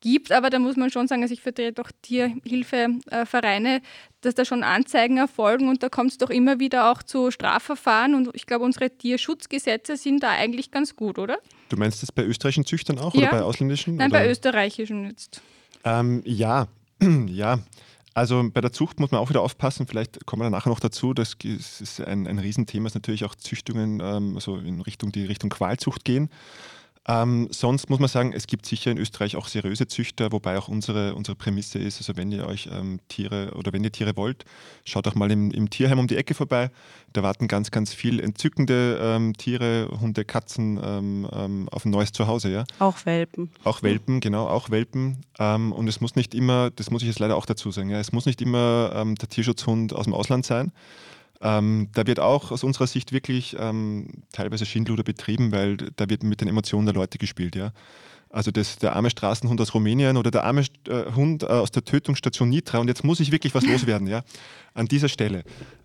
gibt, 0.00 0.32
aber 0.32 0.50
da 0.50 0.58
muss 0.58 0.76
man 0.76 0.90
schon 0.90 1.06
sagen, 1.06 1.22
also 1.22 1.34
ich 1.34 1.42
vertrete 1.42 1.82
auch 1.82 1.90
Tierhilfevereine, 2.02 3.82
dass 4.22 4.34
da 4.34 4.44
schon 4.44 4.62
Anzeigen 4.62 5.18
erfolgen 5.18 5.68
und 5.68 5.82
da 5.82 5.88
kommt 5.88 6.12
es 6.12 6.18
doch 6.18 6.30
immer 6.30 6.58
wieder 6.58 6.90
auch 6.90 7.02
zu 7.02 7.30
Strafverfahren 7.30 8.14
und 8.14 8.30
ich 8.34 8.46
glaube, 8.46 8.64
unsere 8.64 8.90
Tierschutzgesetze 8.90 9.96
sind 9.96 10.22
da 10.22 10.30
eigentlich 10.30 10.70
ganz 10.70 10.96
gut, 10.96 11.18
oder? 11.18 11.38
Du 11.70 11.76
meinst 11.76 12.02
das 12.02 12.12
bei 12.12 12.24
österreichischen 12.24 12.66
Züchtern 12.66 12.98
auch 12.98 13.14
ja. 13.14 13.28
oder 13.28 13.38
bei 13.38 13.42
ausländischen? 13.42 13.96
Nein, 13.96 14.10
oder? 14.10 14.20
bei 14.20 14.28
österreichischen 14.28 15.06
jetzt. 15.08 15.40
Ähm, 15.84 16.20
ja, 16.26 16.66
ja. 17.26 17.60
Also 18.12 18.50
bei 18.52 18.60
der 18.60 18.72
Zucht 18.72 18.98
muss 18.98 19.12
man 19.12 19.20
auch 19.20 19.30
wieder 19.30 19.40
aufpassen, 19.40 19.86
vielleicht 19.86 20.26
kommen 20.26 20.42
wir 20.42 20.50
nachher 20.50 20.68
noch 20.68 20.80
dazu, 20.80 21.14
das 21.14 21.36
ist 21.44 22.00
ein, 22.00 22.26
ein 22.26 22.40
Riesenthema, 22.40 22.88
ist 22.88 22.94
natürlich 22.94 23.24
auch 23.24 23.36
Züchtungen 23.36 24.00
ähm, 24.00 24.34
also 24.34 24.56
in 24.56 24.80
Richtung 24.80 25.12
die 25.12 25.24
Richtung 25.24 25.48
Qualzucht 25.48 26.04
gehen. 26.04 26.28
Ähm, 27.08 27.48
sonst 27.50 27.88
muss 27.88 27.98
man 27.98 28.08
sagen, 28.08 28.32
es 28.34 28.46
gibt 28.46 28.66
sicher 28.66 28.90
in 28.90 28.98
Österreich 28.98 29.34
auch 29.34 29.48
seriöse 29.48 29.88
Züchter, 29.88 30.32
wobei 30.32 30.58
auch 30.58 30.68
unsere, 30.68 31.14
unsere 31.14 31.34
Prämisse 31.34 31.78
ist, 31.78 31.98
also 31.98 32.16
wenn 32.16 32.30
ihr 32.30 32.46
euch 32.46 32.68
ähm, 32.70 33.00
Tiere 33.08 33.52
oder 33.54 33.72
wenn 33.72 33.82
ihr 33.82 33.90
Tiere 33.90 34.16
wollt, 34.16 34.44
schaut 34.84 35.08
auch 35.08 35.14
mal 35.14 35.30
im, 35.30 35.50
im, 35.50 35.70
Tierheim 35.70 35.98
um 35.98 36.06
die 36.06 36.16
Ecke 36.16 36.34
vorbei. 36.34 36.70
Da 37.14 37.22
warten 37.22 37.48
ganz, 37.48 37.70
ganz 37.70 37.94
viel 37.94 38.20
entzückende 38.20 38.98
ähm, 39.02 39.34
Tiere, 39.34 39.88
Hunde, 39.98 40.26
Katzen 40.26 40.78
ähm, 40.82 41.26
ähm, 41.32 41.68
auf 41.70 41.86
ein 41.86 41.90
neues 41.90 42.12
Zuhause. 42.12 42.52
Ja? 42.52 42.64
Auch 42.78 43.06
Welpen. 43.06 43.50
Auch 43.64 43.82
Welpen, 43.82 44.20
genau, 44.20 44.46
auch 44.46 44.68
Welpen. 44.68 45.22
Ähm, 45.38 45.72
und 45.72 45.88
es 45.88 46.02
muss 46.02 46.16
nicht 46.16 46.34
immer, 46.34 46.70
das 46.70 46.90
muss 46.90 47.00
ich 47.00 47.08
jetzt 47.08 47.18
leider 47.18 47.36
auch 47.36 47.46
dazu 47.46 47.70
sagen, 47.70 47.88
ja, 47.88 47.98
es 47.98 48.12
muss 48.12 48.26
nicht 48.26 48.42
immer 48.42 49.04
der 49.20 49.28
Tierschutzhund 49.28 49.94
aus 49.94 50.04
dem 50.04 50.14
Ausland 50.14 50.44
sein. 50.44 50.72
Ähm, 51.42 51.88
da 51.94 52.06
wird 52.06 52.20
auch 52.20 52.50
aus 52.50 52.64
unserer 52.64 52.86
Sicht 52.86 53.12
wirklich 53.12 53.56
ähm, 53.58 54.08
teilweise 54.32 54.66
Schindluder 54.66 55.02
betrieben, 55.02 55.52
weil 55.52 55.76
da 55.76 56.08
wird 56.08 56.22
mit 56.22 56.40
den 56.40 56.48
Emotionen 56.48 56.86
der 56.86 56.94
Leute 56.94 57.18
gespielt. 57.18 57.56
Ja? 57.56 57.72
Also 58.28 58.52
das, 58.52 58.76
der 58.76 58.94
arme 58.94 59.10
Straßenhund 59.10 59.60
aus 59.60 59.74
Rumänien 59.74 60.16
oder 60.16 60.30
der 60.30 60.44
arme 60.44 60.64
äh, 60.86 61.12
Hund 61.14 61.42
äh, 61.42 61.46
aus 61.46 61.72
der 61.72 61.84
Tötungsstation 61.84 62.48
Nitra. 62.48 62.78
Und 62.78 62.88
jetzt 62.88 63.04
muss 63.04 63.18
ich 63.20 63.32
wirklich 63.32 63.54
was 63.54 63.66
loswerden, 63.66 64.06
ja, 64.06 64.22
an 64.74 64.86
dieser 64.86 65.08
Stelle. 65.08 65.42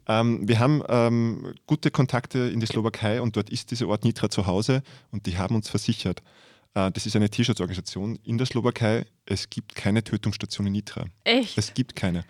Ähm, 0.07 0.47
wir 0.47 0.59
haben 0.59 0.83
ähm, 0.87 1.53
gute 1.65 1.89
Kontakte 1.89 2.39
in 2.39 2.59
die 2.59 2.67
Slowakei 2.67 3.19
und 3.19 3.35
dort 3.35 3.49
ist 3.49 3.71
dieser 3.71 3.87
Ort 3.87 4.03
Nitra 4.03 4.29
zu 4.29 4.45
Hause 4.45 4.83
und 5.11 5.25
die 5.25 5.37
haben 5.37 5.55
uns 5.55 5.69
versichert, 5.69 6.21
äh, 6.75 6.91
das 6.91 7.07
ist 7.07 7.15
eine 7.15 7.29
Tierschutzorganisation 7.29 8.19
in 8.23 8.37
der 8.37 8.45
Slowakei, 8.45 9.05
es 9.25 9.49
gibt 9.49 9.73
keine 9.73 10.03
Tötungsstation 10.03 10.67
in 10.67 10.73
Nitra. 10.73 11.05
Echt? 11.23 11.57
Es 11.57 11.73
gibt 11.73 11.95
keine. 11.95 12.25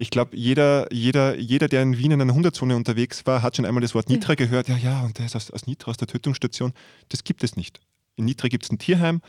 Ich 0.00 0.08
glaube, 0.08 0.34
jeder, 0.34 0.90
jeder, 0.90 1.38
jeder, 1.38 1.68
der 1.68 1.82
in 1.82 1.98
Wien 1.98 2.12
in 2.12 2.22
einer 2.22 2.32
Hunderzone 2.32 2.74
unterwegs 2.74 3.26
war, 3.26 3.42
hat 3.42 3.56
schon 3.56 3.66
einmal 3.66 3.82
das 3.82 3.94
Wort 3.94 4.08
Nitra 4.08 4.34
gehört. 4.34 4.66
Ja, 4.66 4.78
ja, 4.78 5.02
und 5.02 5.18
der 5.18 5.26
ist 5.26 5.36
aus, 5.36 5.50
aus 5.50 5.66
Nitra, 5.66 5.90
aus 5.90 5.98
der 5.98 6.08
Tötungsstation. 6.08 6.72
Das 7.10 7.22
gibt 7.22 7.44
es 7.44 7.54
nicht. 7.54 7.80
In 8.16 8.24
Nitra 8.24 8.48
gibt 8.48 8.64
es 8.64 8.72
ein 8.72 8.78
Tierheim, 8.78 9.20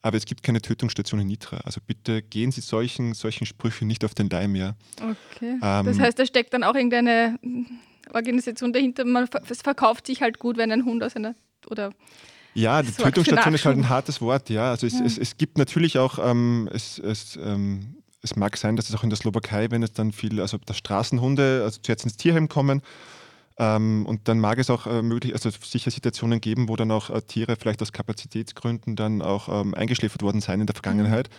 aber 0.00 0.16
es 0.16 0.24
gibt 0.24 0.42
keine 0.42 0.62
Tötungsstation 0.62 1.20
in 1.20 1.26
Nitra. 1.26 1.58
Also 1.58 1.82
bitte 1.86 2.22
gehen 2.22 2.52
Sie 2.52 2.62
solchen, 2.62 3.12
solchen 3.12 3.44
Sprüchen 3.44 3.86
nicht 3.86 4.02
auf 4.02 4.14
den 4.14 4.30
Leim, 4.30 4.56
ja. 4.56 4.76
Okay. 4.96 5.58
Ähm, 5.62 5.84
das 5.84 5.98
heißt, 5.98 6.18
da 6.18 6.24
steckt 6.24 6.54
dann 6.54 6.64
auch 6.64 6.74
irgendeine 6.74 7.38
Organisation 8.14 8.72
dahinter. 8.72 9.04
Man, 9.04 9.28
es 9.50 9.60
verkauft 9.60 10.06
sich 10.06 10.22
halt 10.22 10.38
gut, 10.38 10.56
wenn 10.56 10.72
ein 10.72 10.86
Hund 10.86 11.02
aus 11.02 11.16
einer 11.16 11.34
oder 11.68 11.92
ja, 12.54 12.82
die 12.82 12.92
Tötungsstation 12.92 13.54
ist 13.54 13.66
halt 13.66 13.76
ein 13.76 13.88
hartes 13.90 14.22
Wort, 14.22 14.48
ja. 14.48 14.70
Also 14.70 14.86
es, 14.86 14.94
ja. 14.94 15.04
es, 15.04 15.18
es 15.18 15.36
gibt 15.36 15.58
natürlich 15.58 15.98
auch, 15.98 16.18
ähm, 16.18 16.70
es, 16.72 16.98
es 16.98 17.36
ähm, 17.36 17.96
es 18.24 18.36
mag 18.36 18.56
sein, 18.56 18.76
dass 18.76 18.88
es 18.88 18.94
auch 18.94 19.04
in 19.04 19.10
der 19.10 19.18
Slowakei, 19.18 19.70
wenn 19.70 19.82
es 19.82 19.92
dann 19.92 20.12
viel, 20.12 20.40
also 20.40 20.58
dass 20.58 20.78
Straßenhunde 20.78 21.62
also 21.64 21.80
zuerst 21.80 22.04
ins 22.04 22.16
Tierheim 22.16 22.48
kommen, 22.48 22.82
ähm, 23.56 24.04
und 24.06 24.26
dann 24.26 24.40
mag 24.40 24.58
es 24.58 24.68
auch 24.68 24.86
äh, 24.86 25.02
möglich, 25.02 25.32
also 25.32 25.48
sicher 25.50 25.90
Situationen 25.90 26.40
geben, 26.40 26.68
wo 26.68 26.76
dann 26.76 26.90
auch 26.90 27.10
äh, 27.10 27.22
Tiere 27.22 27.56
vielleicht 27.56 27.80
aus 27.82 27.92
Kapazitätsgründen 27.92 28.96
dann 28.96 29.22
auch 29.22 29.48
ähm, 29.48 29.74
eingeschläfert 29.74 30.22
worden 30.22 30.40
sein 30.40 30.60
in 30.60 30.66
der 30.66 30.74
Vergangenheit. 30.74 31.30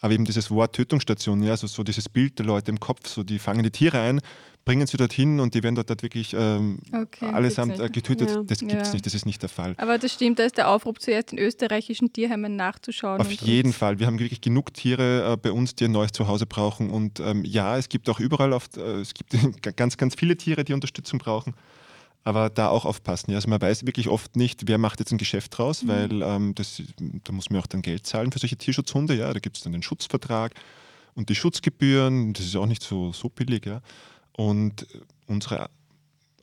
Aber 0.00 0.12
eben 0.12 0.24
dieses 0.24 0.50
Wort 0.50 0.74
Tötungsstation, 0.74 1.42
ja, 1.42 1.52
also 1.52 1.66
so 1.66 1.82
dieses 1.82 2.08
Bild 2.08 2.38
der 2.38 2.46
Leute 2.46 2.70
im 2.70 2.80
Kopf, 2.80 3.08
so 3.08 3.22
die 3.22 3.38
fangen 3.38 3.62
die 3.62 3.70
Tiere 3.70 4.00
ein, 4.00 4.20
bringen 4.64 4.86
sie 4.86 4.96
dorthin 4.96 5.40
und 5.40 5.54
die 5.54 5.62
werden 5.62 5.74
dort, 5.74 5.90
dort 5.90 6.02
wirklich 6.02 6.34
ähm, 6.38 6.78
okay, 6.92 7.26
allesamt 7.26 7.80
äh, 7.80 7.88
getötet. 7.88 8.30
Ja. 8.30 8.42
Das 8.42 8.58
gibt 8.60 8.72
es 8.72 8.88
ja. 8.88 8.92
nicht, 8.92 9.06
das 9.06 9.14
ist 9.14 9.26
nicht 9.26 9.42
der 9.42 9.48
Fall. 9.48 9.74
Aber 9.78 9.98
das 9.98 10.12
stimmt, 10.12 10.38
da 10.38 10.44
ist 10.44 10.56
der 10.56 10.68
Aufruf 10.68 10.98
zuerst 10.98 11.32
in 11.32 11.38
österreichischen 11.38 12.12
Tierheimen 12.12 12.54
nachzuschauen. 12.54 13.20
Auf 13.20 13.30
jeden 13.30 13.68
und 13.68 13.74
Fall. 13.74 13.98
Wir 13.98 14.06
haben 14.06 14.18
wirklich 14.18 14.40
genug 14.40 14.72
Tiere 14.72 15.32
äh, 15.32 15.36
bei 15.36 15.50
uns, 15.50 15.74
die 15.74 15.86
ein 15.86 15.92
neues 15.92 16.12
Zuhause 16.12 16.46
brauchen. 16.46 16.90
Und 16.90 17.18
ähm, 17.20 17.44
ja, 17.44 17.76
es 17.76 17.88
gibt 17.88 18.08
auch 18.08 18.20
überall, 18.20 18.52
oft, 18.52 18.76
äh, 18.76 19.00
es 19.00 19.14
gibt 19.14 19.36
ganz, 19.76 19.96
ganz 19.96 20.14
viele 20.14 20.36
Tiere, 20.36 20.64
die 20.64 20.74
Unterstützung 20.74 21.18
brauchen. 21.18 21.54
Aber 22.24 22.50
da 22.50 22.68
auch 22.68 22.84
aufpassen. 22.84 23.32
Ja. 23.32 23.38
Also 23.38 23.50
man 23.50 23.60
weiß 23.60 23.84
wirklich 23.84 24.08
oft 24.08 24.36
nicht, 24.36 24.68
wer 24.68 24.78
macht 24.78 25.00
jetzt 25.00 25.10
ein 25.10 25.18
Geschäft 25.18 25.58
draus, 25.58 25.82
mhm. 25.82 25.88
weil 25.88 26.22
ähm, 26.22 26.54
das, 26.54 26.80
da 27.24 27.32
muss 27.32 27.50
man 27.50 27.60
auch 27.60 27.66
dann 27.66 27.82
Geld 27.82 28.06
zahlen 28.06 28.30
für 28.30 28.38
solche 28.38 28.56
Tierschutzhunde. 28.56 29.16
Ja. 29.16 29.32
Da 29.32 29.40
gibt 29.40 29.56
es 29.56 29.64
dann 29.64 29.72
den 29.72 29.82
Schutzvertrag 29.82 30.52
und 31.14 31.30
die 31.30 31.34
Schutzgebühren. 31.34 32.32
Das 32.32 32.44
ist 32.44 32.54
auch 32.54 32.66
nicht 32.66 32.84
so, 32.84 33.12
so 33.12 33.28
billig. 33.28 33.66
Ja. 33.66 33.80
Und 34.32 34.86
unsere 35.26 35.68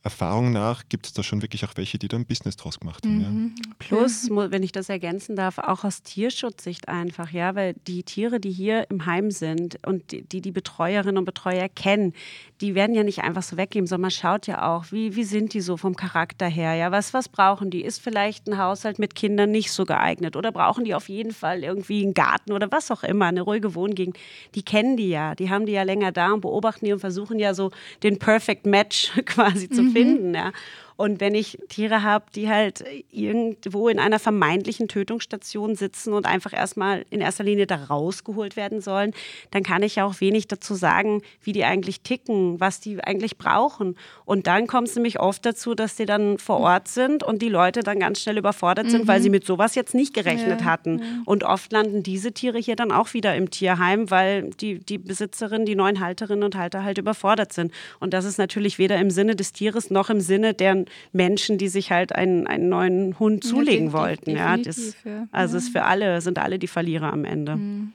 Erfahrung 0.02 0.54
nach 0.54 0.84
gibt 0.88 1.08
es 1.08 1.14
da 1.14 1.24
schon 1.24 1.42
wirklich 1.42 1.66
auch 1.66 1.74
welche, 1.76 1.98
die 1.98 2.08
da 2.08 2.16
ein 2.16 2.26
Business 2.26 2.56
draus 2.56 2.80
gemacht 2.80 3.06
haben. 3.06 3.18
Mhm. 3.18 3.56
Ja. 3.58 3.72
Plus, 3.80 4.30
wenn 4.30 4.64
ich 4.64 4.72
das 4.72 4.88
ergänzen 4.88 5.36
darf, 5.36 5.58
auch 5.58 5.84
aus 5.84 6.04
Tierschutzsicht 6.04 6.88
einfach, 6.88 7.32
ja, 7.32 7.54
weil 7.54 7.76
die 7.86 8.04
Tiere, 8.04 8.40
die 8.40 8.52
hier 8.52 8.90
im 8.90 9.06
Heim 9.06 9.30
sind 9.30 9.78
und 9.86 10.12
die 10.12 10.42
die 10.42 10.52
Betreuerinnen 10.52 11.18
und 11.18 11.26
Betreuer 11.26 11.68
kennen, 11.68 12.14
die 12.62 12.76
werden 12.76 12.96
ja 12.96 13.04
nicht 13.04 13.20
einfach 13.20 13.44
so 13.44 13.58
weggeben, 13.58 13.88
sondern 13.88 14.04
man 14.04 14.12
schaut 14.12 14.48
ja 14.48 14.70
auch, 14.70 14.86
wie, 14.92 15.18
wie 15.18 15.26
sind 15.26 15.54
die 15.54 15.62
so 15.62 15.76
vom 15.76 15.98
Charakter 15.98 16.48
her, 16.48 16.76
ja, 16.76 16.92
was, 16.92 17.14
was 17.14 17.28
brauchen 17.28 17.70
die? 17.70 17.84
Ist 17.84 18.02
vielleicht 18.02 18.48
ein 18.48 18.58
Haushalt 18.58 19.00
mit 19.00 19.16
Kindern 19.16 19.52
nicht 19.52 19.72
so 19.72 19.84
geeignet 19.84 20.38
oder 20.38 20.54
brauchen 20.54 20.86
die 20.86 20.96
auf 20.96 21.10
jeden 21.10 21.32
Fall 21.32 21.64
irgendwie 21.64 22.04
einen 22.04 22.14
Garten 22.14 22.54
oder 22.54 22.72
was 22.72 22.90
auch 22.90 23.04
immer, 23.04 23.26
eine 23.26 23.42
ruhige 23.42 23.76
Wohngegend? 23.76 24.18
Die 24.56 24.64
kennen 24.64 24.96
die 24.96 25.10
ja, 25.10 25.36
die 25.36 25.50
haben 25.50 25.66
die 25.66 25.74
ja 25.74 25.84
länger 25.84 26.14
da 26.14 26.32
und 26.32 26.42
beobachten 26.42 26.86
die 26.86 26.94
und 26.94 27.00
versuchen 27.00 27.38
ja 27.38 27.54
so 27.54 27.72
den 28.02 28.18
Perfect 28.18 28.66
Match 28.66 29.12
quasi 29.26 29.70
zu 29.70 29.89
finna. 29.94 30.54
Und 31.00 31.22
wenn 31.22 31.34
ich 31.34 31.58
Tiere 31.70 32.04
habe, 32.04 32.26
die 32.36 32.50
halt 32.50 32.84
irgendwo 33.10 33.88
in 33.88 34.00
einer 34.00 34.20
vermeintlichen 34.20 34.90
Tötungsstation 34.90 35.76
sitzen 35.76 36.12
und 36.12 36.26
einfach 36.26 36.52
erstmal 36.52 37.06
in 37.10 37.22
erster 37.22 37.46
Linie 37.46 37.68
da 37.68 37.78
rausgeholt 37.86 38.58
werden 38.58 38.82
sollen, 38.82 39.14
dann 39.52 39.64
kann 39.64 39.82
ich 39.82 39.96
ja 39.96 40.04
auch 40.04 40.20
wenig 40.20 40.50
dazu 40.50 40.76
sagen, 40.76 41.22
wie 41.42 41.54
die 41.54 41.64
eigentlich 41.64 42.02
ticken, 42.02 42.60
was 42.60 42.82
die 42.82 43.02
eigentlich 43.02 43.38
brauchen. 43.38 43.96
Und 44.26 44.46
dann 44.48 44.68
kommt 44.68 44.90
es 44.90 44.96
nämlich 44.96 45.22
oft 45.22 45.46
dazu, 45.46 45.74
dass 45.74 45.96
die 45.96 46.06
dann 46.06 46.38
vor 46.38 46.60
Ort 46.60 46.90
sind 46.90 47.24
und 47.24 47.42
die 47.42 47.48
Leute 47.48 47.80
dann 47.80 48.02
ganz 48.02 48.20
schnell 48.20 48.38
überfordert 48.38 48.92
sind, 48.92 49.04
mhm. 49.04 49.08
weil 49.08 49.22
sie 49.22 49.30
mit 49.30 49.46
sowas 49.46 49.76
jetzt 49.76 49.96
nicht 49.96 50.14
gerechnet 50.14 50.60
ja. 50.60 50.66
hatten. 50.66 51.00
Ja. 51.00 51.06
Und 51.24 51.46
oft 51.46 51.72
landen 51.72 52.04
diese 52.04 52.34
Tiere 52.34 52.58
hier 52.58 52.76
dann 52.76 52.92
auch 52.92 53.14
wieder 53.14 53.38
im 53.38 53.50
Tierheim, 53.50 54.12
weil 54.12 54.50
die, 54.50 54.80
die 54.80 54.98
Besitzerin, 54.98 55.64
die 55.64 55.76
neuen 55.76 56.02
Halterinnen 56.02 56.44
und 56.44 56.58
Halter 56.58 56.84
halt 56.84 56.98
überfordert 56.98 57.54
sind. 57.54 57.72
Und 58.02 58.14
das 58.14 58.26
ist 58.26 58.38
natürlich 58.38 58.80
weder 58.80 58.98
im 58.98 59.12
Sinne 59.12 59.38
des 59.38 59.54
Tieres 59.54 59.90
noch 59.92 60.10
im 60.10 60.20
Sinne 60.20 60.54
deren 60.54 60.89
Menschen, 61.12 61.58
die 61.58 61.68
sich 61.68 61.92
halt 61.92 62.14
einen, 62.14 62.48
einen 62.48 62.70
neuen 62.70 63.20
Hund 63.20 63.44
zulegen 63.44 63.88
ja, 63.88 63.94
wollten. 63.94 64.32
Ja, 64.32 64.58
das, 64.58 64.96
also 65.32 65.58
es 65.58 65.66
ist 65.66 65.72
für 65.72 65.84
alle, 65.84 66.22
sind 66.22 66.40
alle 66.40 66.60
die 66.60 66.68
Verlierer 66.68 67.12
am 67.12 67.26
Ende. 67.26 67.56
Mhm. 67.56 67.94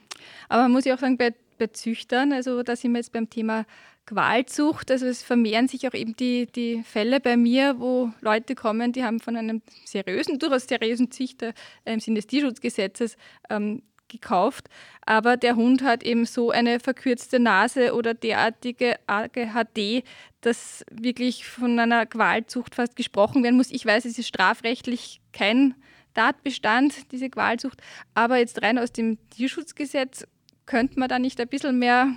Aber 0.49 0.63
man 0.63 0.71
muss 0.71 0.85
ja 0.85 0.95
auch 0.95 0.99
sagen, 0.99 1.17
bei, 1.17 1.33
bei 1.57 1.67
Züchtern, 1.67 2.33
also 2.33 2.63
da 2.63 2.75
sind 2.75 2.91
wir 2.91 2.99
jetzt 2.99 3.11
beim 3.11 3.29
Thema 3.29 3.65
Qualzucht, 4.05 4.91
also 4.91 5.07
es 5.07 5.23
vermehren 5.23 5.67
sich 5.67 5.87
auch 5.87 5.93
eben 5.93 6.15
die, 6.15 6.45
die 6.45 6.83
Fälle 6.83 7.19
bei 7.19 7.37
mir, 7.37 7.79
wo 7.79 8.11
Leute 8.21 8.53
kommen, 8.53 8.91
die 8.91 9.03
haben 9.03 9.19
von 9.19 9.35
einem 9.35 9.63
seriösen, 9.83 10.37
durchaus 10.37 10.67
seriösen 10.67 11.09
Züchter 11.09 11.53
im 11.85 11.99
Sinne 11.99 12.17
des 12.17 12.27
Tierschutzgesetzes 12.27 13.17
ähm, 13.49 13.81
gekauft, 14.21 14.69
aber 15.05 15.37
der 15.37 15.55
Hund 15.55 15.83
hat 15.83 16.03
eben 16.03 16.25
so 16.25 16.51
eine 16.51 16.79
verkürzte 16.79 17.39
Nase 17.39 17.93
oder 17.93 18.13
derartige 18.13 18.95
AGHD, 19.07 20.03
dass 20.41 20.85
wirklich 20.91 21.45
von 21.45 21.79
einer 21.79 22.05
Qualzucht 22.05 22.75
fast 22.75 22.95
gesprochen 22.95 23.43
werden 23.43 23.57
muss. 23.57 23.71
Ich 23.71 23.85
weiß, 23.85 24.05
es 24.05 24.17
ist 24.17 24.27
strafrechtlich 24.27 25.21
kein 25.33 25.75
Tatbestand, 26.13 27.11
diese 27.11 27.29
Qualzucht, 27.29 27.81
aber 28.13 28.37
jetzt 28.37 28.61
rein 28.61 28.79
aus 28.79 28.91
dem 28.91 29.17
Tierschutzgesetz 29.31 30.25
könnte 30.65 30.99
man 30.99 31.09
da 31.09 31.19
nicht 31.19 31.39
ein 31.39 31.47
bisschen 31.47 31.77
mehr 31.77 32.13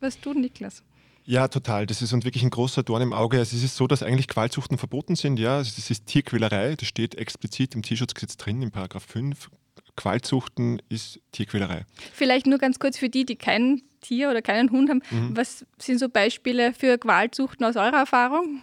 was 0.00 0.20
tun, 0.20 0.40
Niklas? 0.40 0.82
Ja, 1.28 1.48
total. 1.48 1.86
Das 1.86 2.02
ist 2.02 2.12
wirklich 2.12 2.44
ein 2.44 2.50
großer 2.50 2.84
Dorn 2.84 3.02
im 3.02 3.12
Auge. 3.12 3.38
Also 3.38 3.56
es 3.56 3.64
ist 3.64 3.76
so, 3.76 3.88
dass 3.88 4.04
eigentlich 4.04 4.28
Qualzuchten 4.28 4.78
verboten 4.78 5.16
sind. 5.16 5.40
Ja, 5.40 5.56
also 5.56 5.72
das 5.74 5.90
ist 5.90 6.06
Tierquälerei. 6.06 6.76
Das 6.76 6.86
steht 6.86 7.16
explizit 7.16 7.74
im 7.74 7.82
Tierschutzgesetz 7.82 8.36
drin, 8.36 8.62
in 8.62 8.70
Paragraph 8.70 9.04
5. 9.04 9.50
Qualzuchten 9.96 10.80
ist 10.88 11.20
Tierquälerei. 11.32 11.84
Vielleicht 12.12 12.46
nur 12.46 12.58
ganz 12.58 12.78
kurz 12.78 12.98
für 12.98 13.08
die, 13.08 13.24
die 13.24 13.36
kein 13.36 13.82
Tier 14.00 14.30
oder 14.30 14.42
keinen 14.42 14.70
Hund 14.70 14.90
haben. 14.90 15.02
Mhm. 15.10 15.36
Was 15.36 15.66
sind 15.78 15.98
so 15.98 16.08
Beispiele 16.08 16.72
für 16.72 16.98
Qualzuchten 16.98 17.64
aus 17.64 17.76
eurer 17.76 17.98
Erfahrung? 17.98 18.62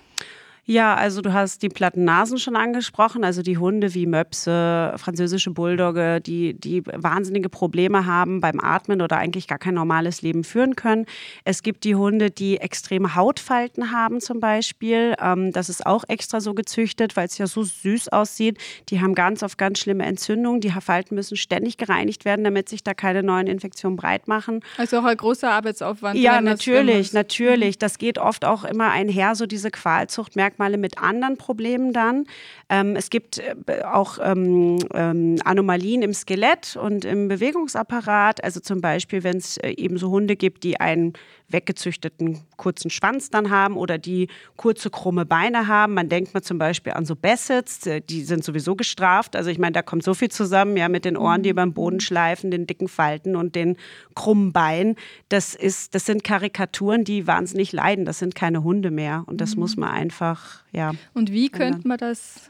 Ja, 0.66 0.96
also 0.96 1.22
du 1.22 1.34
hast 1.34 1.62
die 1.62 1.68
platten 1.68 2.06
Nasen 2.06 2.38
schon 2.38 2.56
angesprochen, 2.56 3.26
also 3.26 3.42
die 3.42 3.58
Hunde 3.58 3.94
wie 3.94 4.06
Möpse, 4.06 4.94
französische 4.96 5.52
Bulldogge, 5.52 6.22
die, 6.22 6.54
die 6.54 6.86
wahnsinnige 6.86 7.50
Probleme 7.50 8.06
haben 8.06 8.40
beim 8.40 8.62
Atmen 8.62 9.02
oder 9.02 9.18
eigentlich 9.18 9.50
gar 9.50 9.58
kein 9.58 9.74
normales 9.74 10.22
Leben 10.22 10.46
führen 10.46 10.78
können. 10.78 11.06
Es 11.44 11.64
gibt 11.64 11.84
die 11.84 11.96
Hunde, 11.96 12.32
die 12.32 12.60
extreme 12.60 13.14
Hautfalten 13.16 13.92
haben 13.92 14.22
zum 14.22 14.40
Beispiel. 14.40 15.16
Ähm, 15.22 15.52
das 15.52 15.68
ist 15.68 15.86
auch 15.86 16.06
extra 16.08 16.40
so 16.40 16.54
gezüchtet, 16.54 17.18
weil 17.18 17.28
es 17.28 17.38
ja 17.38 17.48
so 17.48 17.64
süß 17.64 18.10
aussieht. 18.10 18.58
Die 18.88 19.02
haben 19.02 19.16
ganz 19.16 19.44
oft 19.44 19.58
ganz 19.58 19.80
schlimme 19.80 20.06
Entzündungen. 20.06 20.62
Die 20.62 20.72
Falten 20.72 21.16
müssen 21.16 21.36
ständig 21.36 21.78
gereinigt 21.78 22.24
werden, 22.24 22.44
damit 22.44 22.70
sich 22.70 22.84
da 22.84 22.94
keine 22.94 23.22
neuen 23.22 23.48
Infektionen 23.48 23.98
breit 23.98 24.30
machen. 24.30 24.62
Also 24.78 25.00
auch 25.00 25.04
ein 25.04 25.18
großer 25.18 25.52
Arbeitsaufwand. 25.52 26.18
Ja, 26.18 26.40
natürlich, 26.40 27.12
natürlich. 27.12 27.78
Das 27.78 27.98
geht 27.98 28.18
oft 28.18 28.46
auch 28.46 28.64
immer 28.64 28.92
einher, 28.92 29.36
so 29.36 29.46
diese 29.46 29.70
Qualzucht 29.70 30.36
merkt 30.36 30.53
Merkmale 30.54 30.78
mit 30.78 30.98
anderen 30.98 31.38
Problemen 31.38 31.94
dann. 31.94 32.26
Ähm, 32.70 32.96
es 32.96 33.10
gibt 33.10 33.40
äh, 33.40 33.84
auch 33.84 34.20
ähm, 34.22 34.78
ähm, 34.94 35.38
Anomalien 35.44 36.02
im 36.02 36.14
Skelett 36.14 36.76
und 36.76 37.06
im 37.06 37.28
Bewegungsapparat. 37.28 38.44
Also 38.44 38.60
zum 38.60 38.82
Beispiel, 38.82 39.24
wenn 39.24 39.38
es 39.38 39.58
äh, 39.58 39.72
eben 39.72 39.98
so 39.98 40.10
Hunde 40.10 40.36
gibt, 40.36 40.64
die 40.64 40.80
einen 40.80 41.14
weggezüchteten 41.54 42.40
kurzen 42.58 42.90
Schwanz 42.90 43.30
dann 43.30 43.50
haben 43.50 43.78
oder 43.78 43.98
die 43.98 44.28
kurze 44.58 44.90
krumme 44.90 45.26
Beine 45.26 45.68
haben. 45.68 45.94
Man 45.94 46.10
denkt 46.10 46.34
mal 46.34 46.42
zum 46.42 46.58
Beispiel 46.58 46.94
an 46.94 47.06
so 47.06 47.16
Bassets, 47.16 47.86
äh, 47.86 48.02
die 48.02 48.24
sind 48.24 48.44
sowieso 48.44 48.76
gestraft. 48.76 49.36
Also 49.36 49.50
ich 49.50 49.60
meine, 49.60 49.74
da 49.74 49.82
kommt 49.82 50.04
so 50.04 50.14
viel 50.14 50.30
zusammen, 50.30 50.76
ja, 50.78 50.90
mit 50.90 51.06
den 51.06 51.16
Ohren, 51.16 51.44
die 51.44 51.50
über 51.50 51.64
den 51.64 51.74
Boden 51.74 52.00
schleifen, 52.00 52.52
den 52.52 52.68
dicken 52.68 52.88
Falten 52.88 53.36
und 53.36 53.56
den 53.56 53.78
krummen 54.16 54.52
Beinen. 54.52 54.96
Das 55.30 55.56
ist, 55.56 55.96
das 55.96 56.06
sind 56.06 56.24
Karikaturen, 56.24 57.04
die 57.04 57.28
wahnsinnig 57.28 57.72
leiden. 57.72 58.06
Das 58.06 58.20
sind 58.20 58.36
keine 58.36 58.64
Hunde 58.64 58.92
mehr 58.92 59.24
und 59.28 59.40
das 59.40 59.56
mhm. 59.56 59.62
muss 59.62 59.78
man 59.78 59.90
einfach, 59.90 60.43
ja. 60.72 60.92
Und 61.14 61.32
wie 61.32 61.50
könnte 61.50 61.88
man 61.88 61.98
das 61.98 62.50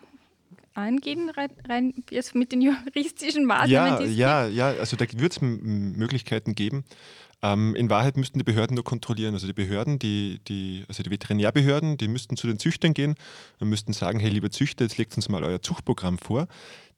angehen, 0.74 1.30
rein, 1.30 1.50
rein 1.68 1.94
jetzt 2.10 2.36
mit 2.36 2.52
den 2.52 2.62
juristischen 2.62 3.46
Maßnahmen? 3.46 4.12
Ja, 4.16 4.46
ja, 4.46 4.72
ja, 4.72 4.80
also 4.80 4.98
da 4.98 5.06
wird 5.12 5.34
es 5.34 5.42
Möglichkeiten 5.42 6.56
geben. 6.56 6.84
Ähm, 7.44 7.76
in 7.76 7.90
Wahrheit 7.90 8.16
müssten 8.16 8.40
die 8.40 8.46
Behörden 8.46 8.76
nur 8.76 8.86
kontrollieren. 8.86 9.34
Also 9.34 9.48
die 9.48 9.54
Behörden, 9.54 10.00
die, 10.00 10.40
die, 10.48 10.86
also 10.88 11.04
die 11.04 11.12
Veterinärbehörden, 11.12 11.98
die 11.98 12.08
müssten 12.08 12.38
zu 12.38 12.48
den 12.48 12.58
Züchtern 12.58 12.94
gehen 12.94 13.16
und 13.60 13.70
müssten 13.70 13.92
sagen, 13.92 14.20
hey, 14.20 14.30
lieber 14.30 14.50
Züchter, 14.50 14.86
jetzt 14.86 14.98
legt 14.98 15.16
uns 15.16 15.30
mal 15.30 15.44
euer 15.44 15.62
Zuchtprogramm 15.62 16.18
vor. 16.18 16.48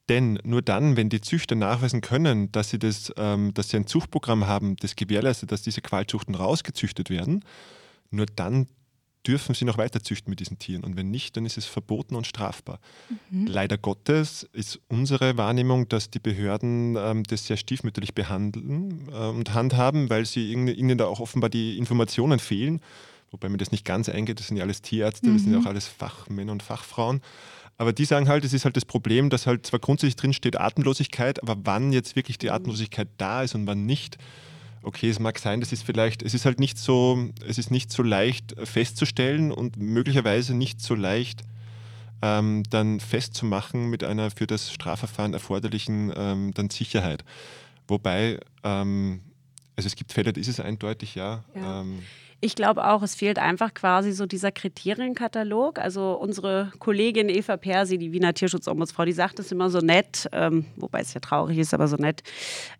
Denn 0.08 0.38
nur 0.44 0.62
dann, 0.62 0.98
wenn 0.98 1.10
die 1.10 1.20
Züchter 1.20 1.56
nachweisen 1.56 2.02
können, 2.02 2.52
dass 2.52 2.70
sie, 2.70 2.78
das, 2.78 3.12
ähm, 3.18 3.56
dass 3.56 3.70
sie 3.70 3.78
ein 3.78 3.88
Zuchtprogramm 3.88 4.46
haben, 4.46 4.76
das 4.76 4.96
gewährleistet, 4.96 5.52
dass 5.52 5.64
diese 5.64 5.82
Qualzuchten 5.82 6.36
rausgezüchtet 6.36 7.10
werden, 7.10 7.44
nur 8.12 8.28
dann 8.28 8.68
dürfen 9.26 9.56
sie 9.56 9.66
noch 9.66 9.78
weiter 9.78 10.02
züchten 10.02 10.30
mit 10.30 10.40
diesen 10.40 10.60
Tieren. 10.60 10.84
Und 10.84 10.96
wenn 10.96 11.12
nicht, 11.12 11.36
dann 11.38 11.46
ist 11.46 11.58
es 11.58 11.66
verboten 11.66 12.16
und 12.16 12.28
strafbar. 12.28 12.80
Mhm. 13.30 13.48
Leider 13.48 13.78
Gottes 13.78 14.48
ist 14.54 14.80
unsere 14.88 15.38
Wahrnehmung, 15.38 15.90
dass 15.90 16.10
die 16.10 16.20
Behörden 16.20 16.96
ähm, 16.98 17.24
das 17.24 17.48
sehr 17.48 17.58
stiefmütterlich 17.58 18.14
behandeln 18.14 19.10
äh, 19.12 19.28
und 19.28 19.54
handhaben, 19.54 20.10
weil 20.10 20.26
sie 20.26 20.52
ihnen 20.52 20.98
da 20.98 21.06
auch 21.06 21.20
offenbar 21.20 21.50
die 21.50 21.78
Informationen 21.78 22.40
fehlen. 22.40 22.82
Wobei 23.32 23.50
mir 23.50 23.58
das 23.58 23.72
nicht 23.72 23.86
ganz 23.86 24.08
eingeht, 24.08 24.40
das 24.40 24.48
sind 24.48 24.58
ja 24.58 24.64
alles 24.64 24.82
Tierärzte, 24.82 25.28
mhm. 25.28 25.34
das 25.34 25.44
sind 25.44 25.54
ja 25.54 25.60
auch 25.60 25.66
alles 25.66 25.88
Fachmänner 25.88 26.52
und 26.52 26.64
Fachfrauen. 26.64 27.22
Aber 27.78 27.92
die 27.92 28.06
sagen 28.06 28.30
halt, 28.30 28.46
es 28.46 28.54
ist 28.54 28.64
halt 28.64 28.78
das 28.78 28.86
Problem, 28.86 29.30
dass 29.30 29.48
halt 29.48 29.66
zwar 29.66 29.80
grundsätzlich 29.80 30.16
drin 30.16 30.34
steht 30.34 30.58
Atemlosigkeit, 30.58 31.42
aber 31.44 31.58
wann 31.64 31.92
jetzt 31.92 32.16
wirklich 32.16 32.38
die 32.38 32.50
Atemlosigkeit 32.50 33.10
da 33.18 33.44
ist 33.44 33.56
und 33.56 33.68
wann 33.68 33.86
nicht, 33.86 34.18
okay, 34.86 35.10
es 35.10 35.20
mag 35.20 35.40
sein, 35.40 35.60
das 35.60 35.72
ist 35.72 35.84
vielleicht, 35.84 36.22
es 36.22 36.34
ist 36.34 36.46
halt 36.46 36.60
nicht 36.60 36.78
so, 36.78 37.30
es 37.48 37.58
ist 37.58 37.72
nicht 37.72 37.92
so 37.92 38.04
leicht 38.04 38.56
festzustellen 38.64 39.52
und 39.52 39.78
möglicherweise 39.78 40.54
nicht 40.54 40.80
so 40.80 40.96
leicht 40.96 41.42
ähm, 42.22 42.64
dann 42.70 43.00
festzumachen 43.00 43.90
mit 43.90 44.04
einer 44.04 44.32
für 44.32 44.48
das 44.48 44.72
Strafverfahren 44.72 45.34
erforderlichen 45.34 46.14
ähm, 46.16 46.54
dann 46.54 46.70
Sicherheit. 46.70 47.26
Wobei, 47.88 48.40
ähm, 48.64 49.22
also 49.76 49.88
es 49.88 49.96
gibt 49.96 50.14
Fälle, 50.14 50.32
da 50.34 50.40
ist 50.40 50.48
es 50.48 50.60
eindeutig, 50.60 51.16
ja. 51.16 51.44
ja. 51.56 51.82
Ich 52.42 52.56
glaube 52.56 52.86
auch, 52.88 53.02
es 53.02 53.16
fehlt 53.16 53.40
einfach 53.40 53.74
quasi 53.74 54.12
so 54.12 54.26
dieser 54.26 54.52
Kriterienkatalog. 54.52 55.80
Also 55.80 56.12
unsere 56.12 56.72
Kollegin 56.80 57.30
Eva 57.30 57.58
Persi, 57.58 57.98
die 57.98 58.12
Wiener 58.12 58.34
Tierschutzombudsfrau, 58.34 59.06
die 59.06 59.14
sagt 59.14 59.40
es 59.40 59.52
immer 59.52 59.70
so 59.70 59.80
nett, 59.80 60.28
ähm, 60.32 60.66
wobei 60.76 61.00
es 61.00 61.14
ja 61.14 61.22
traurig 61.22 61.58
ist, 61.58 61.74
aber 61.74 61.88
so 61.88 61.96
nett. 61.96 62.24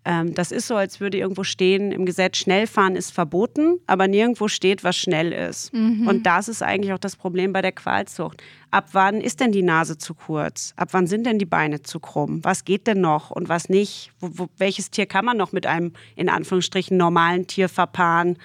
Ähm, 0.04 0.34
das 0.34 0.52
ist 0.52 0.66
so, 0.68 0.76
als 0.76 1.00
würde 1.00 1.18
irgendwo 1.18 1.42
stehen, 1.42 1.90
im 1.90 2.04
Gesetz 2.04 2.36
Schnellfahren 2.36 2.96
ist 2.96 3.12
verboten, 3.12 3.80
aber 3.86 4.08
nirgendwo 4.08 4.46
steht, 4.46 4.84
was 4.84 4.96
schnell 4.96 5.32
ist. 5.32 5.72
Mhm. 5.72 6.06
Und 6.06 6.26
das 6.26 6.48
ist 6.48 6.62
eigentlich 6.62 6.92
auch 6.92 6.98
das 6.98 7.16
Problem 7.16 7.52
bei 7.52 7.62
der 7.62 7.72
Qualzucht. 7.72 8.42
Ab 8.70 8.90
wann 8.92 9.20
ist 9.20 9.40
denn 9.40 9.52
die 9.52 9.62
Nase 9.62 9.96
zu 9.96 10.14
kurz? 10.14 10.74
Ab 10.76 10.88
wann 10.92 11.06
sind 11.06 11.24
denn 11.24 11.38
die 11.38 11.46
Beine 11.46 11.82
zu 11.82 11.98
krumm? 11.98 12.44
Was 12.44 12.64
geht 12.64 12.86
denn 12.86 13.00
noch 13.00 13.30
und 13.30 13.48
was 13.48 13.68
nicht? 13.68 14.12
Wo, 14.20 14.28
wo, 14.32 14.48
welches 14.58 14.90
Tier 14.90 15.06
kann 15.06 15.24
man 15.24 15.36
noch 15.36 15.52
mit 15.52 15.66
einem 15.66 15.92
in 16.14 16.28
Anführungsstrichen 16.28 16.96
normalen 16.96 17.46
Tier 17.46 17.68
verpaaren? 17.68 18.38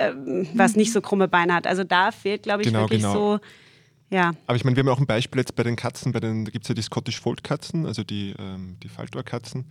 Ähm, 0.00 0.48
was 0.54 0.76
nicht 0.76 0.92
so 0.92 1.00
krumme 1.02 1.28
Beine 1.28 1.54
hat. 1.54 1.66
Also 1.66 1.84
da 1.84 2.10
fehlt, 2.10 2.42
glaube 2.42 2.62
ich, 2.62 2.68
genau, 2.68 2.80
wirklich 2.80 3.02
genau. 3.02 3.12
so 3.12 3.40
Ja. 4.08 4.32
Aber 4.46 4.56
ich 4.56 4.64
meine, 4.64 4.76
wir 4.76 4.80
haben 4.80 4.88
ja 4.88 4.92
auch 4.94 4.98
ein 4.98 5.06
Beispiel 5.06 5.40
jetzt 5.40 5.54
bei 5.54 5.62
den 5.62 5.76
Katzen, 5.76 6.12
bei 6.12 6.20
den, 6.20 6.46
da 6.46 6.50
gibt 6.50 6.64
es 6.64 6.68
ja 6.68 6.74
die 6.74 6.82
Scottish 6.82 7.20
Fold 7.20 7.44
Katzen, 7.44 7.86
also 7.86 8.02
die, 8.02 8.34
ähm, 8.38 8.76
die 8.82 8.88
Faltohrkatzen. 8.88 9.66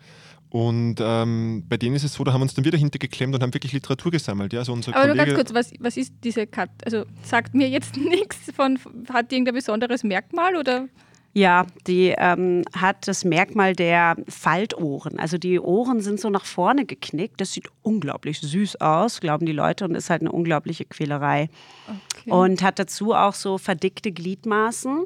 Und 0.50 0.96
ähm, 1.00 1.64
bei 1.68 1.78
denen 1.78 1.96
ist 1.96 2.04
es 2.04 2.14
so, 2.14 2.24
da 2.24 2.34
haben 2.34 2.42
wir 2.42 2.44
uns 2.44 2.54
dann 2.54 2.66
wieder 2.66 2.78
hintergeklemmt 2.78 3.36
und 3.36 3.44
haben 3.44 3.54
wirklich 3.54 3.72
Literatur 3.72 4.12
gesammelt. 4.12 4.54
Ja, 4.54 4.60
also 4.60 4.74
unser 4.74 4.96
Aber 4.96 5.08
nur 5.08 5.16
Kollege, 5.16 5.36
ganz 5.36 5.50
kurz, 5.50 5.54
was, 5.54 5.74
was 5.80 5.98
ist 5.98 6.14
diese 6.24 6.48
Katze? 6.48 6.86
Also 6.86 7.06
sagt 7.24 7.54
mir 7.54 7.68
jetzt 7.70 7.98
nichts 7.98 8.52
von, 8.56 8.80
hat 9.12 9.32
die 9.32 9.36
irgendein 9.36 9.56
besonderes 9.56 10.04
Merkmal 10.04 10.56
oder? 10.56 10.88
Ja, 11.34 11.68
die 11.86 12.16
ähm, 12.18 12.64
hat 12.76 13.08
das 13.08 13.24
Merkmal 13.24 13.74
der 13.74 14.16
Faltohren. 14.28 15.20
Also 15.20 15.38
die 15.38 15.60
Ohren 15.60 16.02
sind 16.02 16.20
so 16.20 16.30
nach 16.30 16.46
vorne 16.46 16.86
geknickt. 16.86 17.40
Das 17.40 17.54
sieht 17.54 17.68
unglaublich 17.84 18.40
süß 18.40 18.82
aus, 18.82 19.22
glauben 19.22 19.46
die 19.46 19.52
Leute, 19.52 19.86
und 19.86 19.96
ist 19.96 20.10
halt 20.10 20.22
eine 20.22 20.32
unglaubliche 20.32 20.86
Quälerei. 20.86 21.50
Okay. 21.88 22.32
Und 22.32 22.64
hat 22.64 22.80
dazu 22.80 23.14
auch 23.14 23.36
so 23.36 23.58
verdickte 23.58 24.12
Gliedmaßen. 24.12 25.06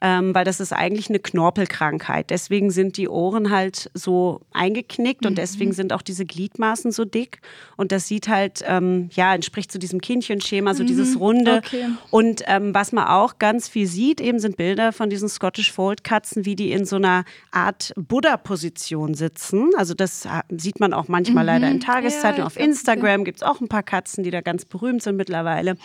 Ähm, 0.00 0.34
weil 0.34 0.44
das 0.44 0.60
ist 0.60 0.72
eigentlich 0.72 1.08
eine 1.08 1.18
Knorpelkrankheit. 1.18 2.30
Deswegen 2.30 2.70
sind 2.70 2.96
die 2.96 3.08
Ohren 3.08 3.50
halt 3.50 3.90
so 3.94 4.40
eingeknickt 4.52 5.26
und 5.26 5.36
deswegen 5.36 5.72
sind 5.72 5.92
auch 5.92 6.02
diese 6.02 6.24
Gliedmaßen 6.24 6.90
so 6.90 7.04
dick. 7.04 7.40
Und 7.76 7.92
das 7.92 8.08
sieht 8.08 8.28
halt, 8.28 8.64
ähm, 8.66 9.10
ja, 9.12 9.34
entspricht 9.34 9.70
zu 9.70 9.78
diesem 9.78 10.00
Kindchenschema, 10.00 10.74
so 10.74 10.84
dieses 10.84 11.20
Runde. 11.20 11.58
Okay. 11.64 11.86
Und 12.10 12.42
ähm, 12.46 12.74
was 12.74 12.92
man 12.92 13.08
auch 13.08 13.38
ganz 13.38 13.68
viel 13.68 13.86
sieht, 13.86 14.20
eben 14.20 14.38
sind 14.38 14.56
Bilder 14.56 14.92
von 14.92 15.10
diesen 15.10 15.28
Scottish 15.28 15.72
Fold 15.72 16.04
Katzen, 16.04 16.44
wie 16.44 16.56
die 16.56 16.72
in 16.72 16.84
so 16.84 16.96
einer 16.96 17.24
Art 17.50 17.92
Buddha-Position 17.96 19.14
sitzen. 19.14 19.70
Also 19.76 19.94
das 19.94 20.24
äh, 20.24 20.42
sieht 20.50 20.80
man 20.80 20.92
auch 20.92 21.08
manchmal 21.08 21.44
leider 21.44 21.68
in 21.68 21.80
Tageszeitungen. 21.80 22.40
Ja, 22.40 22.46
Auf 22.46 22.58
Instagram 22.58 23.24
gibt 23.24 23.38
es 23.38 23.42
auch 23.42 23.60
ein 23.60 23.68
paar 23.68 23.82
Katzen, 23.82 24.24
die 24.24 24.30
da 24.30 24.40
ganz 24.40 24.64
berühmt 24.64 25.02
sind 25.02 25.16
mittlerweile. 25.16 25.76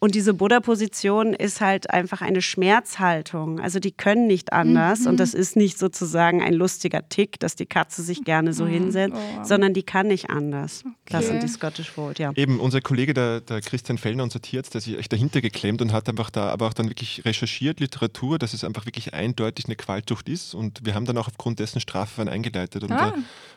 Und 0.00 0.14
diese 0.14 0.32
Buddha-Position 0.32 1.34
ist 1.34 1.60
halt 1.60 1.90
einfach 1.90 2.20
eine 2.22 2.40
Schmerzhaltung. 2.40 3.58
Also 3.60 3.80
die 3.80 3.90
können 3.90 4.26
nicht 4.28 4.52
anders. 4.52 5.06
Und 5.06 5.18
das 5.18 5.34
ist 5.34 5.56
nicht 5.56 5.76
sozusagen 5.78 6.40
ein 6.42 6.54
lustiger 6.54 7.08
Tick, 7.08 7.40
dass 7.40 7.56
die 7.56 7.66
Katze 7.66 8.02
sich 8.02 8.22
gerne 8.24 8.52
so 8.52 8.66
hinsetzt, 8.66 9.14
Oh. 9.16 9.44
sondern 9.44 9.74
die 9.74 9.82
kann 9.82 10.06
nicht 10.06 10.30
anders. 10.30 10.84
Das 11.06 11.24
Okay. 11.24 11.32
sind 11.32 11.42
die 11.42 11.48
Scottish 11.48 11.90
Fold, 11.90 12.18
ja. 12.20 12.32
Eben, 12.36 12.60
unser 12.60 12.80
Kollege, 12.80 13.12
der, 13.12 13.40
der 13.40 13.60
Christian 13.60 13.98
Fellner, 13.98 14.22
unser 14.22 14.40
Tierarzt, 14.40 14.74
der 14.74 14.80
sich 14.80 14.96
echt 14.98 15.12
dahinter 15.12 15.40
geklemmt 15.40 15.82
und 15.82 15.92
hat 15.92 16.08
einfach 16.08 16.30
da 16.30 16.48
aber 16.50 16.66
auch 16.68 16.74
dann 16.74 16.88
wirklich 16.88 17.24
recherchiert, 17.24 17.80
Literatur, 17.80 18.38
dass 18.38 18.54
es 18.54 18.62
einfach 18.62 18.86
wirklich 18.86 19.14
eindeutig 19.14 19.66
eine 19.66 19.74
Qualzucht 19.76 20.28
ist. 20.28 20.54
Und 20.54 20.86
wir 20.86 20.94
haben 20.94 21.06
dann 21.06 21.18
auch 21.18 21.26
aufgrund 21.28 21.58
dessen 21.58 21.80
Strafverfahren 21.80 22.28
eingeleitet 22.32 22.84
und 22.84 22.92
Ah. 22.92 23.10
da 23.10 23.14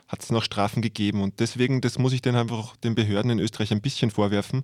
hat 0.07 0.24
es 0.24 0.31
noch 0.31 0.43
Strafen 0.43 0.81
gegeben. 0.81 1.21
Und 1.21 1.39
deswegen, 1.39 1.81
das 1.81 1.98
muss 2.00 2.13
ich 2.13 2.21
dann 2.21 2.36
einfach 2.36 2.57
auch 2.57 2.75
den 2.77 2.95
Behörden 2.95 3.31
in 3.31 3.39
Österreich 3.39 3.71
ein 3.71 3.81
bisschen 3.81 4.10
vorwerfen. 4.12 4.63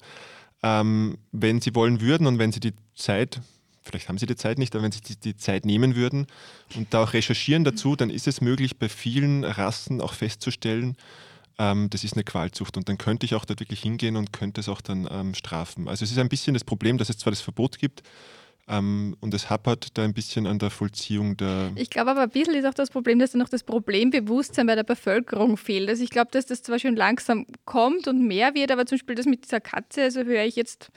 Ähm, 0.63 1.17
wenn 1.31 1.61
sie 1.61 1.75
wollen 1.75 2.01
würden 2.01 2.27
und 2.27 2.39
wenn 2.39 2.51
sie 2.51 2.59
die 2.59 2.73
Zeit, 2.95 3.41
vielleicht 3.83 4.09
haben 4.09 4.17
sie 4.17 4.25
die 4.25 4.35
Zeit 4.35 4.57
nicht, 4.57 4.75
aber 4.75 4.83
wenn 4.83 4.91
sie 4.91 5.01
die, 5.01 5.15
die 5.17 5.35
Zeit 5.35 5.65
nehmen 5.65 5.95
würden 5.95 6.27
und 6.75 6.93
da 6.93 7.03
auch 7.03 7.13
recherchieren 7.13 7.63
dazu, 7.63 7.95
dann 7.95 8.09
ist 8.09 8.27
es 8.27 8.41
möglich, 8.41 8.77
bei 8.77 8.89
vielen 8.89 9.43
Rassen 9.43 10.01
auch 10.01 10.13
festzustellen, 10.13 10.97
ähm, 11.59 11.89
das 11.89 12.03
ist 12.03 12.13
eine 12.13 12.23
Qualzucht 12.23 12.77
und 12.77 12.89
dann 12.89 12.97
könnte 12.97 13.25
ich 13.25 13.35
auch 13.35 13.45
dort 13.45 13.59
wirklich 13.59 13.81
hingehen 13.81 14.15
und 14.15 14.33
könnte 14.33 14.61
es 14.61 14.69
auch 14.69 14.81
dann 14.81 15.07
ähm, 15.09 15.33
strafen. 15.33 15.87
Also 15.87 16.05
es 16.05 16.11
ist 16.11 16.17
ein 16.17 16.29
bisschen 16.29 16.53
das 16.53 16.63
Problem, 16.63 16.97
dass 16.97 17.09
es 17.09 17.17
zwar 17.17 17.31
das 17.31 17.41
Verbot 17.41 17.77
gibt 17.77 18.03
ähm, 18.69 19.15
und 19.21 19.33
es 19.33 19.49
hapert 19.49 19.97
da 19.97 20.03
ein 20.03 20.13
bisschen 20.13 20.45
an 20.45 20.59
der 20.59 20.69
Vollziehung 20.69 21.37
der... 21.37 21.71
Ich 21.75 21.89
glaube 21.89 22.11
aber 22.11 22.21
ein 22.21 22.29
bisschen 22.29 22.53
ist 22.53 22.65
auch 22.65 22.73
das 22.73 22.89
Problem, 22.89 23.19
dass 23.19 23.31
da 23.31 23.37
noch 23.37 23.49
das 23.49 23.63
Problembewusstsein 23.63 24.67
bei 24.67 24.75
der 24.75 24.83
Bevölkerung 24.83 25.57
fehlt. 25.57 25.89
Also 25.89 26.03
ich 26.03 26.09
glaube, 26.09 26.29
dass 26.31 26.45
das 26.45 26.63
zwar 26.63 26.77
schon 26.77 26.95
langsam 26.95 27.45
kommt 27.65 28.07
und 28.07 28.27
mehr 28.27 28.55
wird, 28.55 28.71
aber 28.71 28.85
zum 28.85 28.97
Beispiel 28.97 29.15
das 29.15 29.25
mit 29.25 29.45
dieser 29.45 29.61
Katze, 29.61 30.03
also 30.03 30.23
höre 30.23 30.43
ich 30.43 30.55
jetzt, 30.55 30.89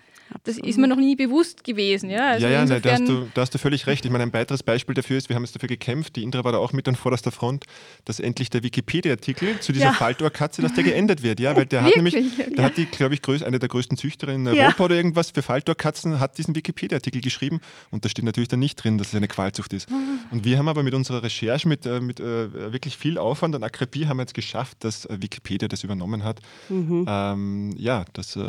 das 0.45 0.59
ist 0.59 0.79
mir 0.79 0.89
noch 0.89 0.97
nie 0.97 1.17
bewusst 1.17 1.65
gewesen. 1.65 2.11
Ja, 2.11 2.31
also 2.31 2.47
ja, 2.47 2.53
ja, 2.53 2.65
nein, 2.65 2.83
da, 2.83 2.93
hast 2.93 3.09
du, 3.09 3.29
da 3.35 3.43
hast 3.43 3.55
du 3.55 3.59
völlig 3.59 3.87
recht. 3.87 4.05
Ich 4.05 4.11
meine, 4.11 4.25
ein 4.25 4.33
weiteres 4.33 4.63
Beispiel 4.63 4.95
dafür 4.95 5.19
ist, 5.19 5.29
wir 5.29 5.37
haben 5.37 5.45
jetzt 5.45 5.55
dafür 5.55 5.69
gekämpft, 5.69 6.17
die 6.17 6.23
Indra 6.23 6.45
war 6.45 6.53
da 6.53 6.59
auch 6.59 6.73
mit 6.73 6.87
an 6.89 6.95
vorderster 6.95 7.33
Front, 7.33 7.65
dass 8.05 8.21
endlich 8.21 8.51
der 8.51 8.63
Wikipedia-Artikel 8.63 9.59
zu 9.61 9.73
dieser 9.73 9.87
Ja. 9.87 9.93
Faltohrkatze, 9.93 10.63
dass 10.63 10.75
der 10.75 10.85
geändert 10.85 11.23
wird. 11.23 11.41
Ja, 11.41 11.57
weil 11.57 11.67
der 11.67 11.83
hat 11.83 11.97
nämlich, 11.97 12.17
da 12.55 12.65
hat 12.65 12.77
die, 12.77 12.87
glaube 12.87 13.15
ich, 13.15 13.45
eine 13.45 13.59
der 13.59 13.69
größten 13.69 13.97
Züchterinnen 13.97 14.49
in 14.49 14.55
Ja. 14.55 14.67
Europa 14.67 14.85
oder 14.85 14.95
irgendwas 14.97 15.31
für 15.31 15.43
Faltohrkatzen, 15.43 16.21
hat 16.21 16.39
diesen 16.39 16.55
Wikipedia-Artikel 16.55 17.21
geschrieben 17.21 17.60
und 17.91 18.05
da 18.05 18.09
steht 18.09 18.25
natürlich 18.25 18.49
dann 18.49 18.61
nicht 18.61 18.77
drin, 18.77 18.99
dass 18.99 19.09
es 19.09 19.15
eine 19.15 19.29
Qualzucht 19.29 19.73
ist. 19.73 19.89
Und 20.31 20.45
wir 20.45 20.59
haben 20.59 20.69
aber 20.69 20.85
mit 20.85 20.95
unserer 20.95 21.25
Recherche, 21.25 21.67
mit, 21.67 21.87
äh, 21.87 22.01
mit 22.01 22.21
äh, 22.21 22.73
wirklich 22.73 22.97
viel 22.97 23.19
Aufwand 23.19 23.57
und 23.57 23.65
Akribie 23.65 24.07
haben 24.07 24.19
wir 24.19 24.23
jetzt 24.23 24.35
geschafft, 24.35 24.85
dass 24.85 25.05
äh, 25.07 25.17
Wikipedia 25.21 25.67
das 25.67 25.83
übernommen 25.83 26.23
hat. 26.23 26.39
Ähm, 26.71 27.75
ja, 27.77 28.05
dass, 28.13 28.37
äh, 28.37 28.45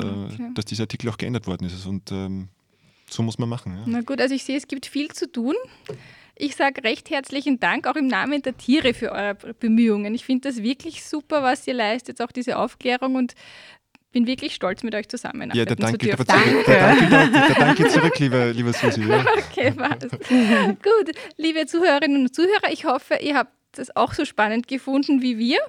dass 0.54 0.66
dieser 0.66 0.84
Artikel 0.84 1.10
auch 1.10 1.18
geändert 1.18 1.48
worden 1.48 1.66
ist. 1.66 1.88
Und 1.88 2.12
ähm, 2.12 2.50
so 3.10 3.24
muss 3.24 3.40
man 3.40 3.50
machen. 3.50 3.78
Ja. 3.78 3.84
Na 3.88 4.02
gut, 4.02 4.22
also 4.22 4.36
ich 4.36 4.44
sehe, 4.44 4.58
es 4.58 4.68
gibt 4.68 4.86
viel 4.86 5.10
zu 5.10 5.32
tun. 5.32 5.56
Ich 6.36 6.56
sage 6.56 6.84
recht 6.84 7.10
herzlichen 7.10 7.60
Dank 7.60 7.86
auch 7.88 7.96
im 7.96 8.08
Namen 8.08 8.42
der 8.42 8.58
Tiere 8.58 8.94
für 8.94 9.12
eure 9.12 9.54
Bemühungen. 9.54 10.16
Ich 10.16 10.26
finde 10.26 10.50
das 10.50 10.64
wirklich 10.64 11.04
super, 11.04 11.44
was 11.44 11.68
ihr 11.68 11.74
leistet, 11.74 12.22
auch 12.22 12.32
diese 12.32 12.58
Aufklärung 12.58 13.16
und 13.16 13.36
bin 14.12 14.28
wirklich 14.28 14.56
stolz, 14.56 14.84
mit 14.84 14.94
euch 14.96 15.08
zusammenarbeiten 15.10 15.58
Ja, 15.58 15.66
der 15.66 15.78
zu 15.78 15.84
Dank 15.84 15.96
aber 15.96 16.24
dürfen. 16.26 16.28
zurück. 16.28 16.66
Der 16.68 16.80
Dank 16.80 17.00
gilt, 17.00 17.14
auch, 17.14 17.48
der 17.48 17.56
Dank 17.56 17.78
gilt 17.78 17.92
zurück, 17.92 18.20
lieber, 18.20 18.46
lieber 18.54 18.74
Susi. 18.74 19.04
Ja. 19.04 19.26
Okay, 19.50 19.72
passt. 19.72 20.10
Gut, 20.10 21.16
liebe 21.38 21.66
Zuhörerinnen 21.66 22.24
und 22.24 22.36
Zuhörer, 22.36 22.72
ich 22.72 22.86
hoffe, 22.86 23.16
ihr 23.22 23.36
habt 23.36 23.52
das 23.74 23.96
auch 23.96 24.14
so 24.14 24.26
spannend 24.26 24.68
gefunden 24.68 25.22
wie 25.22 25.38
wir, 25.38 25.60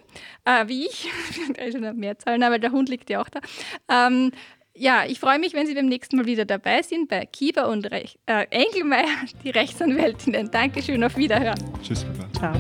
äh, 0.45 0.67
wie 0.67 0.87
ich. 0.87 1.09
Schon 1.71 1.85
eine 1.85 1.93
Mehrzahl, 1.95 2.37
na, 2.39 2.51
weil 2.51 2.59
der 2.61 2.73
Hund 2.73 2.89
liegt 2.89 3.11
ja 3.11 3.21
auch 3.23 3.29
da. 3.29 3.41
Ähm, 3.89 4.33
ja, 4.75 5.05
ich 5.07 5.21
freue 5.21 5.39
mich, 5.39 5.53
wenn 5.55 5.67
Sie 5.67 5.75
beim 5.75 5.87
nächsten 5.87 6.17
Mal 6.17 6.25
wieder 6.27 6.45
dabei 6.47 6.81
sind 6.83 7.09
bei 7.09 7.27
Kieber 7.27 7.69
und 7.69 7.91
Rech 7.93 8.19
äh, 8.27 8.47
Engelmeier, 8.51 9.05
die 9.45 9.51
Rechtsanwältinnen. 9.51 10.51
Dankeschön, 10.51 11.05
auf 11.05 11.17
Wiederhören. 11.17 11.59
Tschüss. 11.83 12.05
Baba. 12.05 12.29
Ciao. 12.33 12.53